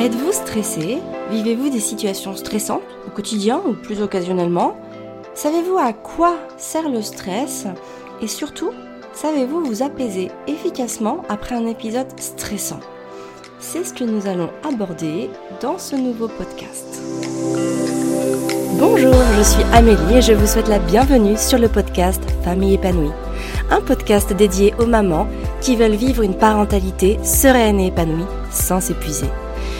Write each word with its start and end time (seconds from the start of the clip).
Êtes-vous 0.00 0.32
stressé? 0.32 0.96
Vivez-vous 1.30 1.68
des 1.68 1.78
situations 1.78 2.34
stressantes 2.34 2.80
au 3.06 3.10
quotidien 3.10 3.60
ou 3.68 3.74
plus 3.74 4.00
occasionnellement? 4.00 4.74
Savez-vous 5.34 5.76
à 5.76 5.92
quoi 5.92 6.38
sert 6.56 6.88
le 6.88 7.02
stress? 7.02 7.66
Et 8.22 8.26
surtout, 8.26 8.70
savez-vous 9.12 9.62
vous 9.62 9.82
apaiser 9.82 10.30
efficacement 10.46 11.22
après 11.28 11.54
un 11.54 11.66
épisode 11.66 12.06
stressant? 12.18 12.80
C'est 13.58 13.84
ce 13.84 13.92
que 13.92 14.04
nous 14.04 14.26
allons 14.26 14.48
aborder 14.66 15.28
dans 15.60 15.76
ce 15.76 15.96
nouveau 15.96 16.28
podcast. 16.28 16.98
Bonjour, 18.78 19.12
je 19.36 19.42
suis 19.42 19.62
Amélie 19.74 20.16
et 20.16 20.22
je 20.22 20.32
vous 20.32 20.46
souhaite 20.46 20.68
la 20.68 20.78
bienvenue 20.78 21.36
sur 21.36 21.58
le 21.58 21.68
podcast 21.68 22.22
Famille 22.42 22.76
épanouie. 22.76 23.12
Un 23.70 23.82
podcast 23.82 24.32
dédié 24.32 24.72
aux 24.78 24.86
mamans 24.86 25.26
qui 25.60 25.76
veulent 25.76 25.90
vivre 25.90 26.22
une 26.22 26.38
parentalité 26.38 27.18
sereine 27.22 27.78
et 27.78 27.88
épanouie 27.88 28.24
sans 28.50 28.80
s'épuiser. 28.80 29.28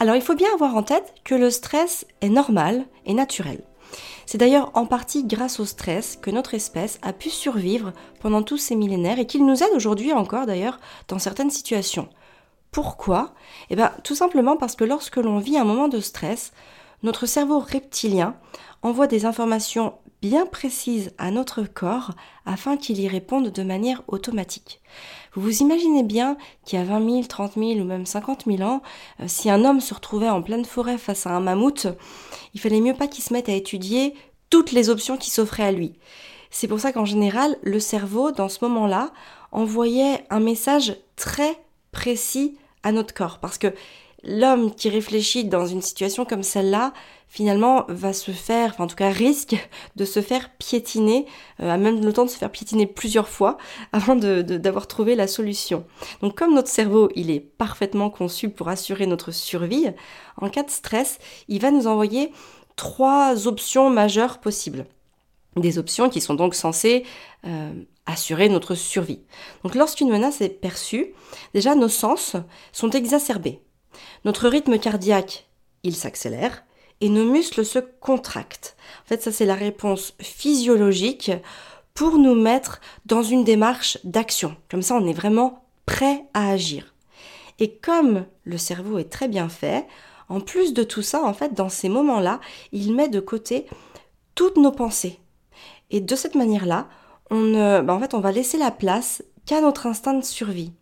Alors 0.00 0.16
il 0.16 0.22
faut 0.22 0.34
bien 0.34 0.48
avoir 0.54 0.76
en 0.76 0.82
tête 0.82 1.12
que 1.24 1.34
le 1.34 1.50
stress 1.50 2.06
est 2.22 2.30
normal 2.30 2.86
et 3.04 3.12
naturel. 3.12 3.60
C'est 4.24 4.38
d'ailleurs 4.38 4.70
en 4.72 4.86
partie 4.86 5.24
grâce 5.24 5.60
au 5.60 5.66
stress 5.66 6.16
que 6.16 6.30
notre 6.30 6.54
espèce 6.54 6.98
a 7.02 7.12
pu 7.12 7.28
survivre 7.28 7.92
pendant 8.20 8.42
tous 8.42 8.56
ces 8.56 8.76
millénaires 8.76 9.18
et 9.18 9.26
qu'il 9.26 9.44
nous 9.44 9.62
aide 9.62 9.74
aujourd'hui 9.74 10.14
encore 10.14 10.46
d'ailleurs 10.46 10.80
dans 11.08 11.18
certaines 11.18 11.50
situations. 11.50 12.08
Pourquoi? 12.70 13.34
Eh 13.68 13.76
bien 13.76 13.92
tout 14.02 14.14
simplement 14.14 14.56
parce 14.56 14.74
que 14.74 14.84
lorsque 14.84 15.16
l'on 15.16 15.38
vit 15.38 15.58
un 15.58 15.64
moment 15.64 15.88
de 15.88 16.00
stress, 16.00 16.52
notre 17.02 17.26
cerveau 17.26 17.58
reptilien 17.58 18.36
envoie 18.80 19.06
des 19.06 19.26
informations 19.26 19.98
bien 20.22 20.46
précises 20.46 21.12
à 21.18 21.30
notre 21.30 21.62
corps 21.62 22.12
afin 22.44 22.76
qu'il 22.76 23.00
y 23.00 23.08
réponde 23.08 23.50
de 23.50 23.62
manière 23.62 24.02
automatique. 24.08 24.80
Vous 25.34 25.42
vous 25.42 25.62
imaginez 25.62 26.02
bien 26.02 26.36
qu'il 26.64 26.78
y 26.78 26.82
a 26.82 26.84
20 26.84 27.10
000, 27.10 27.22
30 27.24 27.54
000 27.54 27.70
ou 27.72 27.84
même 27.84 28.06
50 28.06 28.44
000 28.46 28.62
ans, 28.62 28.82
euh, 29.20 29.24
si 29.28 29.50
un 29.50 29.64
homme 29.64 29.80
se 29.80 29.94
retrouvait 29.94 30.28
en 30.28 30.42
pleine 30.42 30.64
forêt 30.64 30.98
face 30.98 31.26
à 31.26 31.30
un 31.30 31.40
mammouth, 31.40 31.86
il 32.54 32.60
fallait 32.60 32.80
mieux 32.80 32.94
pas 32.94 33.06
qu'il 33.06 33.24
se 33.24 33.32
mette 33.32 33.48
à 33.48 33.54
étudier 33.54 34.14
toutes 34.50 34.72
les 34.72 34.90
options 34.90 35.16
qui 35.16 35.30
s'offraient 35.30 35.64
à 35.64 35.72
lui. 35.72 35.94
C'est 36.50 36.66
pour 36.66 36.80
ça 36.80 36.92
qu'en 36.92 37.04
général, 37.04 37.56
le 37.62 37.78
cerveau, 37.78 38.32
dans 38.32 38.48
ce 38.48 38.64
moment-là, 38.64 39.12
envoyait 39.52 40.24
un 40.30 40.40
message 40.40 40.96
très 41.14 41.56
précis 41.92 42.58
à 42.82 42.90
notre 42.90 43.14
corps. 43.14 43.38
Parce 43.38 43.58
que 43.58 43.72
l'homme 44.24 44.74
qui 44.74 44.88
réfléchit 44.88 45.44
dans 45.44 45.66
une 45.66 45.82
situation 45.82 46.24
comme 46.24 46.42
celle-là, 46.42 46.92
finalement, 47.30 47.84
va 47.88 48.12
se 48.12 48.32
faire, 48.32 48.70
enfin 48.70 48.84
en 48.84 48.86
tout 48.88 48.96
cas 48.96 49.08
risque 49.08 49.56
de 49.94 50.04
se 50.04 50.20
faire 50.20 50.50
piétiner, 50.58 51.26
euh, 51.62 51.70
a 51.70 51.76
même 51.76 52.04
le 52.04 52.12
temps 52.12 52.24
de 52.24 52.30
se 52.30 52.36
faire 52.36 52.50
piétiner 52.50 52.86
plusieurs 52.86 53.28
fois 53.28 53.56
avant 53.92 54.16
d'avoir 54.16 54.88
trouvé 54.88 55.14
la 55.14 55.28
solution. 55.28 55.86
Donc 56.20 56.36
comme 56.36 56.54
notre 56.54 56.68
cerveau, 56.68 57.08
il 57.14 57.30
est 57.30 57.40
parfaitement 57.40 58.10
conçu 58.10 58.50
pour 58.50 58.68
assurer 58.68 59.06
notre 59.06 59.30
survie, 59.30 59.86
en 60.38 60.50
cas 60.50 60.64
de 60.64 60.70
stress, 60.70 61.18
il 61.46 61.60
va 61.60 61.70
nous 61.70 61.86
envoyer 61.86 62.32
trois 62.74 63.46
options 63.46 63.90
majeures 63.90 64.38
possibles. 64.38 64.86
Des 65.56 65.78
options 65.78 66.10
qui 66.10 66.20
sont 66.20 66.34
donc 66.34 66.54
censées 66.54 67.04
euh, 67.46 67.72
assurer 68.06 68.48
notre 68.48 68.74
survie. 68.74 69.20
Donc 69.62 69.76
lorsqu'une 69.76 70.10
menace 70.10 70.40
est 70.40 70.48
perçue, 70.48 71.12
déjà 71.54 71.76
nos 71.76 71.88
sens 71.88 72.34
sont 72.72 72.90
exacerbés. 72.90 73.60
Notre 74.24 74.48
rythme 74.48 74.78
cardiaque, 74.78 75.48
il 75.84 75.94
s'accélère 75.94 76.64
et 77.00 77.08
nos 77.08 77.24
muscles 77.24 77.64
se 77.64 77.78
contractent. 77.78 78.76
En 79.04 79.08
fait, 79.08 79.22
ça 79.22 79.32
c'est 79.32 79.46
la 79.46 79.54
réponse 79.54 80.14
physiologique 80.20 81.32
pour 81.94 82.18
nous 82.18 82.34
mettre 82.34 82.80
dans 83.06 83.22
une 83.22 83.44
démarche 83.44 83.98
d'action. 84.04 84.56
Comme 84.70 84.82
ça, 84.82 84.94
on 84.94 85.06
est 85.06 85.12
vraiment 85.12 85.64
prêt 85.86 86.24
à 86.34 86.50
agir. 86.50 86.94
Et 87.58 87.76
comme 87.76 88.26
le 88.44 88.58
cerveau 88.58 88.98
est 88.98 89.10
très 89.10 89.28
bien 89.28 89.48
fait, 89.48 89.86
en 90.28 90.40
plus 90.40 90.72
de 90.72 90.82
tout 90.82 91.02
ça, 91.02 91.22
en 91.22 91.34
fait, 91.34 91.54
dans 91.54 91.68
ces 91.68 91.88
moments-là, 91.88 92.40
il 92.72 92.94
met 92.94 93.08
de 93.08 93.20
côté 93.20 93.66
toutes 94.34 94.56
nos 94.56 94.72
pensées. 94.72 95.18
Et 95.90 96.00
de 96.00 96.14
cette 96.14 96.36
manière-là, 96.36 96.88
on, 97.30 97.82
bah, 97.82 97.98
fait, 98.00 98.14
on 98.14 98.20
va 98.20 98.32
laisser 98.32 98.56
la 98.56 98.70
place 98.70 99.22
qu'à 99.44 99.60
notre 99.60 99.86
instinct 99.86 100.14
de 100.14 100.24
survie. 100.24 100.72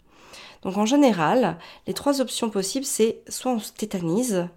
Donc 0.62 0.76
en 0.76 0.86
général, 0.86 1.58
les 1.86 1.94
trois 1.94 2.20
options 2.20 2.50
possibles, 2.50 2.84
c'est 2.84 3.22
soit 3.28 3.52
on 3.52 3.58
se 3.58 3.72
tétanise, 3.72 4.48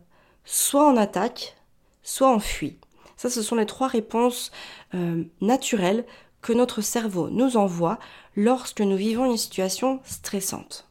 soit 0.45 0.87
on 0.87 0.97
attaque, 0.97 1.55
soit 2.03 2.31
on 2.31 2.39
fuit. 2.39 2.77
Ça, 3.17 3.29
ce 3.29 3.43
sont 3.43 3.55
les 3.55 3.67
trois 3.67 3.87
réponses 3.87 4.51
euh, 4.95 5.23
naturelles 5.41 6.05
que 6.41 6.53
notre 6.53 6.81
cerveau 6.81 7.29
nous 7.29 7.55
envoie 7.55 7.99
lorsque 8.35 8.81
nous 8.81 8.95
vivons 8.95 9.29
une 9.29 9.37
situation 9.37 9.99
stressante. 10.05 10.87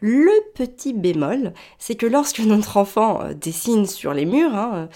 Le 0.00 0.32
petit 0.54 0.92
bémol, 0.94 1.52
c'est 1.78 1.94
que 1.96 2.06
lorsque 2.06 2.38
notre 2.40 2.78
enfant 2.78 3.20
euh, 3.20 3.34
dessine 3.34 3.84
sur 3.86 4.14
les 4.14 4.24
murs, 4.24 4.54
hein, 4.54 4.88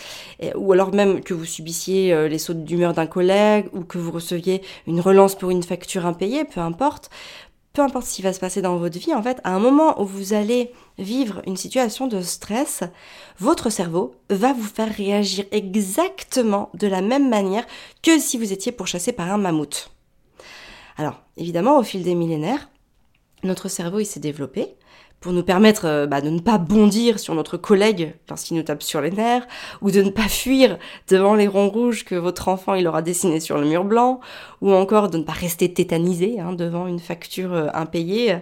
euh, 0.43 0.53
ou 0.57 0.73
alors 0.73 0.95
même 0.95 1.23
que 1.23 1.35
vous 1.35 1.45
subissiez 1.45 2.29
les 2.31 2.39
sautes 2.39 2.65
d'humeur 2.65 2.95
d'un 2.95 3.07
collègue, 3.07 3.67
ou 3.75 3.85
que 3.85 3.99
vous 3.99 4.11
receviez 4.11 4.63
une 4.87 5.01
relance 5.01 5.35
pour 5.35 5.51
une 5.51 5.63
facture 5.63 6.07
impayée, 6.07 6.45
peu 6.45 6.61
importe, 6.61 7.11
peu 7.79 7.85
importe 7.85 8.07
ce 8.07 8.17
qui 8.17 8.23
va 8.23 8.33
se 8.33 8.41
passer 8.41 8.61
dans 8.61 8.77
votre 8.77 8.99
vie, 8.99 9.15
en 9.15 9.23
fait, 9.23 9.41
à 9.45 9.55
un 9.55 9.61
moment 9.61 10.03
où 10.03 10.05
vous 10.05 10.33
allez 10.33 10.73
vivre 10.99 11.43
une 11.47 11.57
situation 11.57 12.09
de 12.09 12.21
stress, 12.23 12.83
votre 13.39 13.71
cerveau 13.71 14.17
va 14.31 14.53
vous 14.53 14.67
faire 14.67 14.93
réagir 14.93 15.45
exactement 15.53 16.71
de 16.75 16.89
la 16.89 17.03
même 17.03 17.29
manière 17.29 17.65
que 18.03 18.19
si 18.19 18.37
vous 18.37 18.53
étiez 18.53 18.73
pourchassé 18.73 19.13
par 19.13 19.31
un 19.31 19.39
mammouth. 19.39 19.93
Alors, 20.97 21.23
évidemment, 21.37 21.79
au 21.79 21.85
fil 21.85 22.03
des 22.03 22.17
millénaires, 22.17 22.69
notre 23.45 23.69
cerveau 23.69 24.01
il 24.01 24.07
s'est 24.07 24.19
développé, 24.19 24.75
pour 25.21 25.33
nous 25.33 25.43
permettre 25.43 25.87
euh, 25.87 26.07
bah, 26.07 26.21
de 26.21 26.31
ne 26.31 26.41
pas 26.41 26.59
bondir 26.59 27.19
sur 27.19 27.35
notre 27.35 27.57
collègue 27.57 28.15
lorsqu'il 28.29 28.57
nous 28.57 28.63
tape 28.63 28.83
sur 28.83 29.01
les 29.01 29.11
nerfs, 29.11 29.47
ou 29.81 29.91
de 29.91 30.03
ne 30.03 30.11
pas 30.11 30.29
fuir 30.29 30.79
devant 31.09 31.35
les 31.35 31.47
ronds 31.47 31.69
rouges 31.69 32.05
que 32.05 32.15
votre 32.15 32.49
enfant 32.49 32.75
il 32.75 32.87
aura 32.87 33.03
dessiné 33.03 33.41
sur 33.41 33.59
le 33.59 33.67
mur 33.67 33.85
blanc, 33.85 34.21
ou 34.61 34.73
encore 34.73 35.11
de 35.11 35.19
ne 35.19 35.25
pas 35.25 35.33
rester 35.33 35.73
tétanisé 35.73 36.41
hein, 36.41 36.53
devant 36.53 36.87
une 36.87 37.01
facture 37.01 37.53
euh, 37.53 37.69
impayée. 37.75 38.39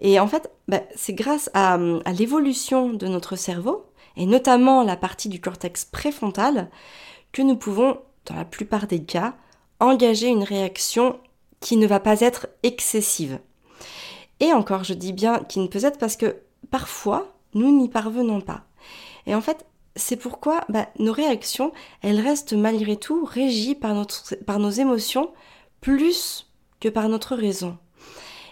Et 0.00 0.20
en 0.20 0.26
fait, 0.26 0.50
bah, 0.68 0.82
c'est 0.94 1.14
grâce 1.14 1.50
à 1.54 1.78
l'évolution 2.18 2.92
de 2.92 3.06
notre 3.06 3.36
cerveau, 3.36 3.86
et 4.16 4.26
notamment 4.26 4.82
la 4.82 4.96
partie 4.96 5.28
du 5.28 5.40
cortex 5.40 5.84
préfrontal, 5.84 6.70
que 7.32 7.42
nous 7.42 7.56
pouvons, 7.56 7.98
dans 8.26 8.34
la 8.34 8.44
plupart 8.44 8.86
des 8.86 9.02
cas, 9.02 9.34
engager 9.80 10.28
une 10.28 10.42
réaction 10.42 11.18
qui 11.60 11.76
ne 11.76 11.86
va 11.86 12.00
pas 12.00 12.20
être 12.20 12.48
excessive. 12.62 13.38
Et 14.40 14.52
encore, 14.52 14.84
je 14.84 14.94
dis 14.94 15.12
bien 15.12 15.40
qu'il 15.40 15.62
ne 15.62 15.68
peut 15.68 15.84
être 15.84 15.98
parce 15.98 16.16
que 16.16 16.36
parfois, 16.70 17.34
nous 17.54 17.76
n'y 17.76 17.88
parvenons 17.88 18.40
pas. 18.40 18.64
Et 19.26 19.34
en 19.34 19.40
fait, 19.40 19.66
c'est 19.96 20.16
pourquoi 20.16 20.64
bah, 20.68 20.88
nos 20.98 21.12
réactions, 21.12 21.72
elles 22.02 22.20
restent 22.20 22.52
malgré 22.52 22.96
tout 22.96 23.24
régies 23.24 23.74
par 23.74 24.58
nos 24.58 24.70
émotions 24.70 25.32
plus 25.80 26.50
que 26.80 26.88
par 26.88 27.08
notre 27.08 27.34
raison. 27.34 27.78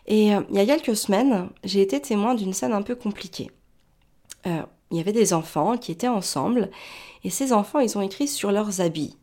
Et 0.06 0.34
euh, 0.34 0.42
il 0.50 0.56
y 0.56 0.60
a 0.60 0.66
quelques 0.66 0.96
semaines, 0.96 1.48
j'ai 1.62 1.82
été 1.82 2.00
témoin 2.00 2.34
d'une 2.34 2.52
scène 2.52 2.72
un 2.72 2.82
peu 2.82 2.94
compliquée. 2.94 3.50
Euh, 4.46 4.62
il 4.90 4.98
y 4.98 5.00
avait 5.00 5.12
des 5.12 5.32
enfants 5.32 5.76
qui 5.76 5.92
étaient 5.92 6.08
ensemble, 6.08 6.70
et 7.24 7.30
ces 7.30 7.52
enfants, 7.52 7.80
ils 7.80 7.96
ont 7.96 8.02
écrit 8.02 8.28
sur 8.28 8.52
leurs 8.52 8.80
habits. 8.80 9.16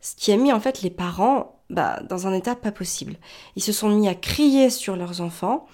Ce 0.00 0.14
qui 0.14 0.32
a 0.32 0.36
mis 0.36 0.52
en 0.52 0.60
fait 0.60 0.82
les 0.82 0.90
parents 0.90 1.60
bah, 1.70 2.00
dans 2.08 2.26
un 2.26 2.32
état 2.32 2.54
pas 2.54 2.72
possible. 2.72 3.16
Ils 3.56 3.62
se 3.62 3.72
sont 3.72 3.88
mis 3.90 4.08
à 4.08 4.14
crier 4.14 4.70
sur 4.70 4.96
leurs 4.96 5.20
enfants, 5.20 5.66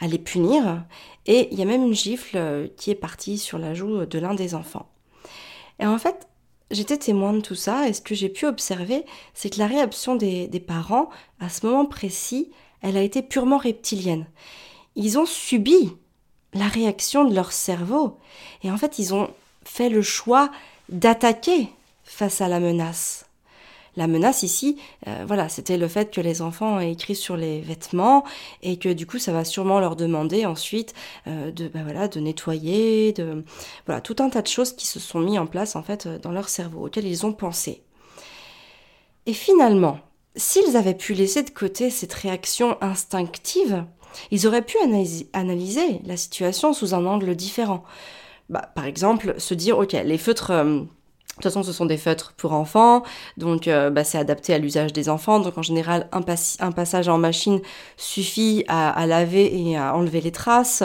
à 0.00 0.06
les 0.06 0.18
punir. 0.18 0.84
Et 1.26 1.48
il 1.52 1.58
y 1.58 1.62
a 1.62 1.66
même 1.66 1.84
une 1.84 1.94
gifle 1.94 2.36
euh, 2.36 2.68
qui 2.76 2.90
est 2.90 2.94
partie 2.96 3.38
sur 3.38 3.58
la 3.58 3.74
joue 3.74 4.06
de 4.06 4.18
l'un 4.18 4.34
des 4.34 4.54
enfants. 4.54 4.88
Et 5.80 5.86
en 5.86 5.98
fait, 5.98 6.28
j'étais 6.70 6.98
témoin 6.98 7.32
de 7.32 7.40
tout 7.40 7.54
ça 7.54 7.88
et 7.88 7.92
ce 7.92 8.00
que 8.00 8.14
j'ai 8.14 8.28
pu 8.28 8.46
observer, 8.46 9.04
c'est 9.34 9.50
que 9.50 9.58
la 9.58 9.66
réaction 9.66 10.16
des, 10.16 10.48
des, 10.48 10.60
parents, 10.60 11.08
à 11.40 11.48
ce 11.48 11.66
moment 11.66 11.86
précis, 11.86 12.50
elle 12.82 12.96
a 12.96 13.02
été 13.02 13.22
purement 13.22 13.58
reptilienne. 13.58 14.26
Ils 14.96 15.18
ont 15.18 15.26
subi 15.26 15.96
la 16.54 16.66
réaction 16.66 17.24
de 17.24 17.34
leur 17.34 17.52
cerveau 17.52 18.18
et 18.62 18.70
en 18.70 18.76
fait, 18.76 18.98
ils 18.98 19.14
ont 19.14 19.30
fait 19.64 19.88
le 19.88 20.02
choix 20.02 20.50
d'attaquer 20.88 21.68
face 22.04 22.40
à 22.40 22.48
la 22.48 22.58
menace. 22.58 23.27
La 23.98 24.06
menace 24.06 24.44
ici, 24.44 24.76
euh, 25.08 25.24
voilà, 25.26 25.48
c'était 25.48 25.76
le 25.76 25.88
fait 25.88 26.12
que 26.14 26.20
les 26.20 26.40
enfants 26.40 26.78
aient 26.78 26.92
écrit 26.92 27.16
sur 27.16 27.36
les 27.36 27.60
vêtements 27.60 28.22
et 28.62 28.76
que 28.78 28.88
du 28.88 29.06
coup, 29.06 29.18
ça 29.18 29.32
va 29.32 29.44
sûrement 29.44 29.80
leur 29.80 29.96
demander 29.96 30.46
ensuite 30.46 30.94
euh, 31.26 31.50
de, 31.50 31.68
voilà, 31.74 32.06
de 32.06 32.20
nettoyer, 32.20 33.12
de 33.12 33.44
voilà, 33.86 34.00
tout 34.00 34.14
un 34.20 34.30
tas 34.30 34.40
de 34.40 34.46
choses 34.46 34.72
qui 34.76 34.86
se 34.86 35.00
sont 35.00 35.18
mis 35.18 35.36
en 35.36 35.48
place 35.48 35.74
en 35.74 35.82
fait 35.82 36.06
dans 36.06 36.30
leur 36.30 36.48
cerveau, 36.48 36.86
auxquelles 36.86 37.08
ils 37.08 37.26
ont 37.26 37.32
pensé. 37.32 37.82
Et 39.26 39.32
finalement, 39.32 39.98
s'ils 40.36 40.76
avaient 40.76 40.94
pu 40.94 41.12
laisser 41.12 41.42
de 41.42 41.50
côté 41.50 41.90
cette 41.90 42.14
réaction 42.14 42.80
instinctive, 42.80 43.84
ils 44.30 44.46
auraient 44.46 44.64
pu 44.64 44.76
analyser 45.32 46.02
la 46.04 46.16
situation 46.16 46.72
sous 46.72 46.94
un 46.94 47.04
angle 47.04 47.34
différent. 47.34 47.82
Bah, 48.48 48.70
par 48.76 48.84
exemple, 48.84 49.34
se 49.38 49.54
dire, 49.54 49.76
ok, 49.76 49.92
les 49.92 50.18
feutres 50.18 50.52
euh, 50.52 50.82
de 51.38 51.42
toute 51.44 51.52
façon, 51.52 51.62
ce 51.62 51.72
sont 51.72 51.86
des 51.86 51.96
feutres 51.96 52.32
pour 52.36 52.52
enfants, 52.52 53.04
donc 53.36 53.68
euh, 53.68 53.90
bah, 53.90 54.02
c'est 54.02 54.18
adapté 54.18 54.52
à 54.54 54.58
l'usage 54.58 54.92
des 54.92 55.08
enfants. 55.08 55.38
Donc 55.38 55.56
en 55.56 55.62
général, 55.62 56.08
un, 56.10 56.22
passage 56.72 57.08
en 57.08 57.16
machine 57.16 57.60
suffit 57.96 58.64
à, 58.66 59.06
laver 59.06 59.56
et 59.56 59.76
à 59.76 59.94
enlever 59.94 60.20
les 60.20 60.32
traces. 60.32 60.82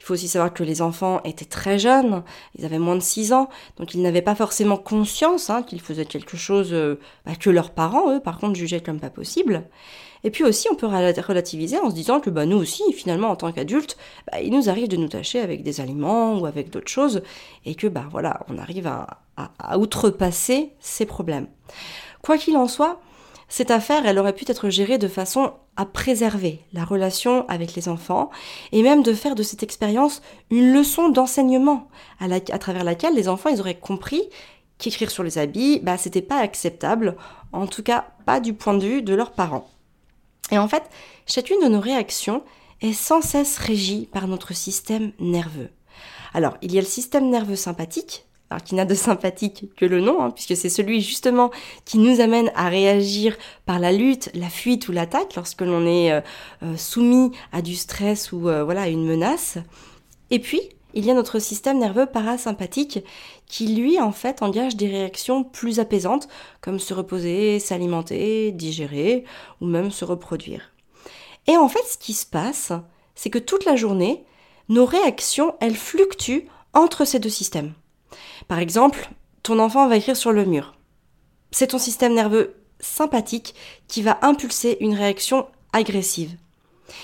Il 0.00 0.04
faut 0.04 0.14
aussi 0.14 0.26
savoir 0.26 0.52
que 0.52 0.64
les 0.64 0.82
enfants 0.82 1.20
étaient 1.22 1.44
très 1.44 1.78
jeunes, 1.78 2.24
ils 2.58 2.64
avaient 2.64 2.80
moins 2.80 2.96
de 2.96 3.02
6 3.02 3.32
ans, 3.32 3.48
donc 3.76 3.94
ils 3.94 4.02
n'avaient 4.02 4.22
pas 4.22 4.34
forcément 4.34 4.78
conscience 4.78 5.48
hein, 5.48 5.62
qu'ils 5.62 5.80
faisaient 5.80 6.06
quelque 6.06 6.36
chose 6.36 6.70
euh, 6.72 6.98
bah, 7.24 7.36
que 7.38 7.50
leurs 7.50 7.70
parents, 7.70 8.12
eux, 8.12 8.18
par 8.18 8.38
contre, 8.38 8.56
jugeaient 8.56 8.80
comme 8.80 8.98
pas 8.98 9.10
possible. 9.10 9.62
Et 10.24 10.30
puis 10.30 10.42
aussi, 10.42 10.66
on 10.72 10.74
peut 10.74 10.86
relativiser 10.86 11.78
en 11.78 11.90
se 11.90 11.94
disant 11.94 12.18
que 12.18 12.30
bah, 12.30 12.46
nous 12.46 12.56
aussi, 12.56 12.82
finalement, 12.92 13.28
en 13.28 13.36
tant 13.36 13.52
qu'adultes, 13.52 13.96
bah, 14.32 14.40
il 14.40 14.52
nous 14.52 14.68
arrive 14.68 14.88
de 14.88 14.96
nous 14.96 15.08
tâcher 15.08 15.38
avec 15.38 15.62
des 15.62 15.80
aliments 15.80 16.36
ou 16.36 16.46
avec 16.46 16.70
d'autres 16.70 16.90
choses, 16.90 17.22
et 17.64 17.76
que 17.76 17.86
bah 17.86 18.06
voilà, 18.10 18.40
on 18.48 18.58
arrive 18.58 18.88
à, 18.88 19.20
à 19.58 19.78
outrepasser 19.78 20.72
ces 20.80 21.06
problèmes. 21.06 21.46
Quoi 22.22 22.38
qu'il 22.38 22.56
en 22.56 22.68
soit, 22.68 23.00
cette 23.48 23.70
affaire, 23.70 24.04
elle 24.04 24.18
aurait 24.18 24.34
pu 24.34 24.44
être 24.48 24.68
gérée 24.68 24.98
de 24.98 25.08
façon 25.08 25.52
à 25.76 25.86
préserver 25.86 26.60
la 26.72 26.84
relation 26.84 27.46
avec 27.48 27.74
les 27.74 27.88
enfants 27.88 28.30
et 28.72 28.82
même 28.82 29.02
de 29.02 29.14
faire 29.14 29.34
de 29.34 29.42
cette 29.42 29.62
expérience 29.62 30.20
une 30.50 30.72
leçon 30.72 31.08
d'enseignement 31.08 31.88
à, 32.20 32.58
travers 32.58 32.84
laquelle 32.84 33.14
les 33.14 33.28
enfants 33.28 33.54
auraient 33.58 33.78
compris 33.78 34.28
qu'écrire 34.76 35.10
sur 35.10 35.22
les 35.22 35.38
habits, 35.38 35.80
bah, 35.80 35.96
c'était 35.96 36.22
pas 36.22 36.38
acceptable, 36.38 37.16
en 37.52 37.66
tout 37.66 37.82
cas 37.82 38.08
pas 38.26 38.38
du 38.38 38.52
point 38.52 38.74
de 38.74 38.84
vue 38.84 39.02
de 39.02 39.14
leurs 39.14 39.32
parents. 39.32 39.68
Et 40.50 40.58
en 40.58 40.68
fait, 40.68 40.84
chacune 41.26 41.60
de 41.62 41.68
nos 41.68 41.80
réactions 41.80 42.42
est 42.82 42.92
sans 42.92 43.22
cesse 43.22 43.58
régie 43.58 44.08
par 44.12 44.28
notre 44.28 44.54
système 44.54 45.12
nerveux. 45.18 45.70
Alors, 46.34 46.58
il 46.60 46.72
y 46.72 46.78
a 46.78 46.82
le 46.82 46.86
système 46.86 47.30
nerveux 47.30 47.56
sympathique, 47.56 48.27
alors 48.50 48.62
qui 48.62 48.74
n'a 48.74 48.84
de 48.84 48.94
sympathique 48.94 49.66
que 49.76 49.84
le 49.84 50.00
nom, 50.00 50.22
hein, 50.22 50.30
puisque 50.30 50.56
c'est 50.56 50.68
celui 50.68 51.00
justement 51.02 51.50
qui 51.84 51.98
nous 51.98 52.20
amène 52.20 52.50
à 52.54 52.68
réagir 52.68 53.36
par 53.66 53.78
la 53.78 53.92
lutte, 53.92 54.30
la 54.34 54.48
fuite 54.48 54.88
ou 54.88 54.92
l'attaque 54.92 55.34
lorsque 55.34 55.60
l'on 55.60 55.86
est 55.86 56.12
euh, 56.12 56.20
euh, 56.62 56.76
soumis 56.76 57.32
à 57.52 57.60
du 57.60 57.76
stress 57.76 58.32
ou 58.32 58.48
euh, 58.48 58.64
voilà 58.64 58.82
à 58.82 58.88
une 58.88 59.06
menace. 59.06 59.58
Et 60.30 60.38
puis, 60.38 60.60
il 60.94 61.04
y 61.04 61.10
a 61.10 61.14
notre 61.14 61.38
système 61.38 61.78
nerveux 61.78 62.06
parasympathique 62.06 63.04
qui 63.46 63.74
lui 63.74 64.00
en 64.00 64.12
fait 64.12 64.42
engage 64.42 64.76
des 64.76 64.88
réactions 64.88 65.44
plus 65.44 65.80
apaisantes 65.80 66.28
comme 66.60 66.78
se 66.78 66.94
reposer, 66.94 67.58
s'alimenter, 67.58 68.52
digérer 68.52 69.24
ou 69.60 69.66
même 69.66 69.90
se 69.90 70.04
reproduire. 70.04 70.72
Et 71.46 71.56
en 71.56 71.68
fait 71.68 71.84
ce 71.86 71.98
qui 71.98 72.14
se 72.14 72.26
passe, 72.26 72.72
c'est 73.14 73.30
que 73.30 73.38
toute 73.38 73.64
la 73.66 73.76
journée, 73.76 74.24
nos 74.68 74.86
réactions, 74.86 75.56
elles 75.60 75.76
fluctuent 75.76 76.48
entre 76.72 77.04
ces 77.04 77.18
deux 77.18 77.28
systèmes. 77.28 77.74
Par 78.46 78.58
exemple, 78.58 79.10
ton 79.42 79.58
enfant 79.58 79.88
va 79.88 79.96
écrire 79.96 80.16
sur 80.16 80.32
le 80.32 80.44
mur. 80.44 80.74
C'est 81.50 81.68
ton 81.68 81.78
système 81.78 82.14
nerveux 82.14 82.56
sympathique 82.80 83.54
qui 83.88 84.02
va 84.02 84.18
impulser 84.22 84.76
une 84.80 84.94
réaction 84.94 85.46
agressive. 85.72 86.36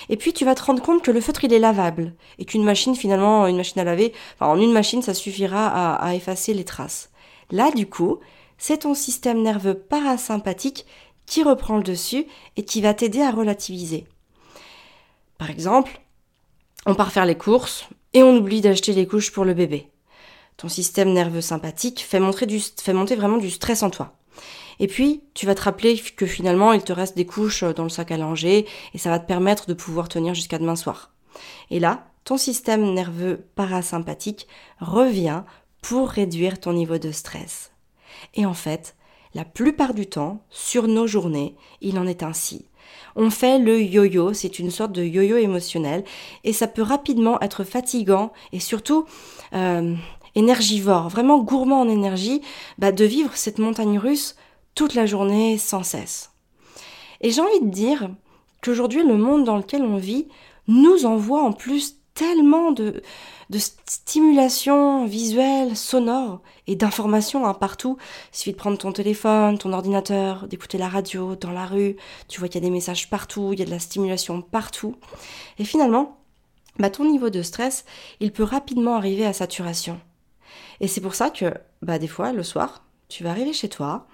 Et 0.09 0.17
puis 0.17 0.33
tu 0.33 0.45
vas 0.45 0.55
te 0.55 0.63
rendre 0.63 0.81
compte 0.81 1.03
que 1.03 1.11
le 1.11 1.21
feutre 1.21 1.43
il 1.43 1.53
est 1.53 1.59
lavable 1.59 2.13
et 2.39 2.45
qu'une 2.45 2.63
machine 2.63 2.95
finalement, 2.95 3.47
une 3.47 3.57
machine 3.57 3.81
à 3.81 3.83
laver, 3.83 4.13
en 4.39 4.59
une 4.59 4.71
machine 4.71 5.01
ça 5.01 5.13
suffira 5.13 5.95
à 5.95 6.15
effacer 6.15 6.53
les 6.53 6.63
traces. 6.63 7.11
Là 7.51 7.71
du 7.71 7.87
coup, 7.87 8.19
c'est 8.57 8.79
ton 8.79 8.93
système 8.93 9.41
nerveux 9.41 9.75
parasympathique 9.75 10.85
qui 11.25 11.43
reprend 11.43 11.77
le 11.77 11.83
dessus 11.83 12.25
et 12.55 12.63
qui 12.63 12.81
va 12.81 12.93
t'aider 12.93 13.21
à 13.21 13.31
relativiser. 13.31 14.05
Par 15.37 15.49
exemple, 15.49 15.99
on 16.85 16.95
part 16.95 17.11
faire 17.11 17.25
les 17.25 17.37
courses 17.37 17.87
et 18.13 18.23
on 18.23 18.37
oublie 18.37 18.61
d'acheter 18.61 18.93
les 18.93 19.07
couches 19.07 19.31
pour 19.31 19.45
le 19.45 19.53
bébé. 19.53 19.89
Ton 20.57 20.69
système 20.69 21.11
nerveux 21.11 21.41
sympathique 21.41 22.05
fait, 22.07 22.19
monter, 22.19 22.45
du, 22.45 22.61
monter 22.93 23.15
vraiment 23.15 23.37
du 23.37 23.49
stress 23.49 23.83
en 23.83 23.89
toi. 23.89 24.13
Et 24.79 24.87
puis, 24.87 25.23
tu 25.33 25.45
vas 25.45 25.55
te 25.55 25.61
rappeler 25.61 25.97
que 25.97 26.25
finalement, 26.25 26.73
il 26.73 26.83
te 26.83 26.93
reste 26.93 27.15
des 27.15 27.25
couches 27.25 27.63
dans 27.63 27.83
le 27.83 27.89
sac 27.89 28.11
à 28.11 28.17
langer 28.17 28.65
et 28.93 28.97
ça 28.97 29.09
va 29.09 29.19
te 29.19 29.27
permettre 29.27 29.67
de 29.67 29.73
pouvoir 29.73 30.09
tenir 30.09 30.33
jusqu'à 30.33 30.59
demain 30.59 30.75
soir. 30.75 31.11
Et 31.69 31.79
là, 31.79 32.07
ton 32.23 32.37
système 32.37 32.93
nerveux 32.93 33.47
parasympathique 33.55 34.47
revient 34.79 35.43
pour 35.81 36.09
réduire 36.09 36.59
ton 36.59 36.73
niveau 36.73 36.97
de 36.97 37.11
stress. 37.11 37.71
Et 38.33 38.45
en 38.45 38.53
fait, 38.53 38.95
la 39.33 39.45
plupart 39.45 39.93
du 39.93 40.07
temps, 40.07 40.43
sur 40.49 40.87
nos 40.87 41.07
journées, 41.07 41.55
il 41.81 41.99
en 41.99 42.07
est 42.07 42.23
ainsi. 42.23 42.65
On 43.15 43.29
fait 43.29 43.59
le 43.59 43.81
yo-yo, 43.81 44.33
c'est 44.33 44.59
une 44.59 44.71
sorte 44.71 44.91
de 44.91 45.03
yo-yo 45.03 45.37
émotionnel, 45.37 46.03
et 46.43 46.53
ça 46.53 46.67
peut 46.67 46.81
rapidement 46.81 47.39
être 47.41 47.63
fatigant 47.63 48.31
et 48.51 48.59
surtout 48.59 49.05
euh, 49.53 49.95
énergivore, 50.35 51.09
vraiment 51.09 51.39
gourmand 51.39 51.81
en 51.81 51.89
énergie, 51.89 52.41
bah, 52.77 52.91
de 52.91 53.05
vivre 53.05 53.35
cette 53.35 53.59
montagne 53.59 53.97
russe 53.97 54.35
toute 54.75 54.93
la 54.93 55.05
journée 55.05 55.57
sans 55.57 55.83
cesse. 55.83 56.31
Et 57.21 57.31
j'ai 57.31 57.41
envie 57.41 57.61
de 57.61 57.69
dire 57.69 58.09
qu'aujourd'hui, 58.61 59.03
le 59.03 59.17
monde 59.17 59.45
dans 59.45 59.57
lequel 59.57 59.83
on 59.83 59.97
vit 59.97 60.27
nous 60.67 61.05
envoie 61.05 61.43
en 61.43 61.53
plus 61.53 61.97
tellement 62.13 62.71
de, 62.71 63.01
stimulation 63.49 65.05
visuelle, 65.05 65.77
sonore 65.77 66.41
et 66.65 66.75
d'informations 66.75 67.45
hein, 67.45 67.53
partout. 67.53 67.97
Il 68.33 68.37
suffit 68.37 68.51
de 68.53 68.57
prendre 68.57 68.77
ton 68.77 68.91
téléphone, 68.91 69.57
ton 69.57 69.73
ordinateur, 69.73 70.47
d'écouter 70.47 70.77
la 70.77 70.87
radio 70.87 71.35
dans 71.35 71.51
la 71.51 71.65
rue. 71.65 71.97
Tu 72.27 72.39
vois 72.39 72.47
qu'il 72.47 72.61
y 72.61 72.65
a 72.65 72.67
des 72.67 72.73
messages 72.73 73.09
partout, 73.09 73.51
il 73.53 73.59
y 73.59 73.61
a 73.61 73.65
de 73.65 73.71
la 73.71 73.79
stimulation 73.79 74.41
partout. 74.41 74.95
Et 75.59 75.65
finalement, 75.65 76.17
bah, 76.79 76.89
ton 76.89 77.05
niveau 77.05 77.29
de 77.29 77.41
stress, 77.41 77.85
il 78.19 78.31
peut 78.31 78.43
rapidement 78.43 78.95
arriver 78.95 79.25
à 79.25 79.33
saturation. 79.33 79.99
Et 80.79 80.87
c'est 80.87 81.01
pour 81.01 81.15
ça 81.15 81.29
que, 81.29 81.53
bah, 81.81 81.99
des 81.99 82.07
fois, 82.07 82.31
le 82.33 82.43
soir, 82.43 82.83
tu 83.07 83.23
vas 83.23 83.31
arriver 83.31 83.53
chez 83.53 83.69
toi, 83.69 84.07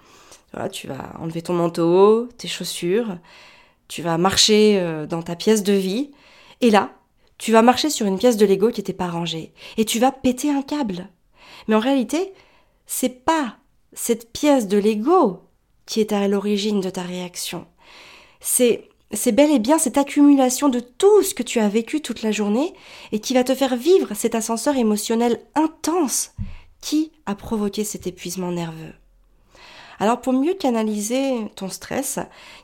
tu 0.70 0.86
vas 0.86 1.14
enlever 1.18 1.42
ton 1.42 1.54
manteau, 1.54 2.28
tes 2.38 2.48
chaussures, 2.48 3.16
tu 3.88 4.02
vas 4.02 4.18
marcher 4.18 4.78
euh, 4.80 5.06
dans 5.06 5.22
ta 5.22 5.36
pièce 5.36 5.62
de 5.62 5.72
vie, 5.72 6.10
et 6.60 6.70
là, 6.70 6.92
tu 7.38 7.52
vas 7.52 7.62
marcher 7.62 7.90
sur 7.90 8.06
une 8.06 8.18
pièce 8.18 8.36
de 8.36 8.46
Lego 8.46 8.70
qui 8.70 8.80
n'était 8.80 8.92
pas 8.92 9.08
rangée, 9.08 9.52
et 9.76 9.84
tu 9.84 9.98
vas 9.98 10.12
péter 10.12 10.50
un 10.50 10.62
câble. 10.62 11.08
Mais 11.66 11.74
en 11.74 11.80
réalité, 11.80 12.32
c'est 12.86 13.24
pas 13.24 13.56
cette 13.92 14.32
pièce 14.32 14.68
de 14.68 14.78
Lego 14.78 15.42
qui 15.86 16.00
est 16.00 16.12
à 16.12 16.28
l'origine 16.28 16.80
de 16.80 16.90
ta 16.90 17.02
réaction. 17.02 17.66
C'est 18.40 18.88
c'est 19.12 19.32
bel 19.32 19.50
et 19.50 19.58
bien 19.58 19.78
cette 19.78 19.98
accumulation 19.98 20.68
de 20.68 20.80
tout 20.80 21.22
ce 21.22 21.34
que 21.34 21.42
tu 21.42 21.60
as 21.60 21.68
vécu 21.68 22.00
toute 22.00 22.22
la 22.22 22.32
journée 22.32 22.72
et 23.12 23.20
qui 23.20 23.34
va 23.34 23.44
te 23.44 23.54
faire 23.54 23.76
vivre 23.76 24.14
cet 24.14 24.34
ascenseur 24.34 24.76
émotionnel 24.76 25.40
intense 25.54 26.32
qui 26.80 27.12
a 27.26 27.34
provoqué 27.34 27.84
cet 27.84 28.06
épuisement 28.06 28.52
nerveux. 28.52 28.92
Alors 29.98 30.20
pour 30.20 30.32
mieux 30.32 30.54
canaliser 30.54 31.32
ton 31.54 31.68
stress, 31.68 32.18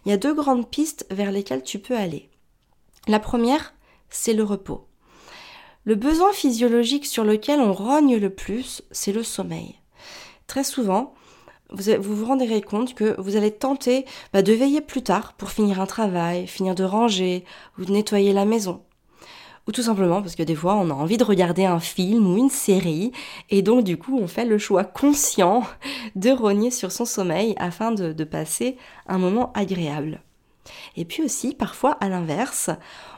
il 0.05 0.11
y 0.11 0.13
a 0.13 0.17
deux 0.17 0.35
grandes 0.35 0.69
pistes 0.69 1.07
vers 1.11 1.31
lesquelles 1.31 1.63
tu 1.63 1.79
peux 1.79 1.97
aller. 1.97 2.29
La 3.07 3.21
première, 3.21 3.75
c'est 4.11 4.35
le 4.35 4.43
repos. 4.43 4.87
Le 5.85 5.95
besoin 5.95 6.33
physiologique 6.33 7.07
sur 7.07 7.25
lequel 7.25 7.61
on 7.61 7.73
rogne 7.73 8.17
le 8.17 8.31
plus, 8.31 8.83
c'est 8.91 9.13
le 9.13 9.23
sommeil. 9.23 9.77
Très 10.47 10.65
souvent, 10.65 11.15
vous, 11.71 11.93
vous 12.01 12.25
rendrez 12.25 12.63
compte 12.63 12.95
que 12.95 13.21
vous 13.21 13.37
allez 13.37 13.51
tenter 13.51 14.05
bah, 14.33 14.43
de 14.43 14.53
veiller 14.53 14.81
plus 14.81 15.03
tard 15.03 15.35
pour 15.35 15.51
finir 15.51 15.81
un 15.81 15.87
travail, 15.87 16.47
finir 16.47 16.75
de 16.75 16.85
ranger 16.85 17.45
ou 17.79 17.85
de 17.85 17.93
nettoyer 17.93 18.33
la 18.33 18.45
maison 18.45 18.83
ou 19.69 19.73
tout 19.73 19.83
simplement 19.83 20.23
parce 20.23 20.35
que 20.35 20.43
des 20.43 20.55
fois 20.55 20.77
on 20.77 20.89
a 20.89 20.95
envie 20.95 21.19
de 21.19 21.25
regarder 21.25 21.67
un 21.67 21.79
film 21.79 22.27
ou 22.27 22.39
une 22.39 22.49
série 22.49 23.13
et 23.51 23.61
donc 23.61 23.85
du 23.85 23.99
coup 23.99 24.19
on 24.19 24.27
fait 24.27 24.47
le 24.47 24.57
choix 24.57 24.83
conscient 24.83 25.63
de 26.17 26.31
rogner 26.31 26.71
sur 26.71 26.91
son 26.91 27.05
sommeil 27.05 27.55
afin 27.59 27.93
de 27.93 28.25
passer 28.25 28.79
un 29.07 29.19
moment 29.19 29.53
agréable. 29.53 30.23
Et 30.97 31.05
puis 31.05 31.23
aussi, 31.23 31.55
parfois, 31.55 31.93
à 32.01 32.09
l'inverse, 32.09 32.71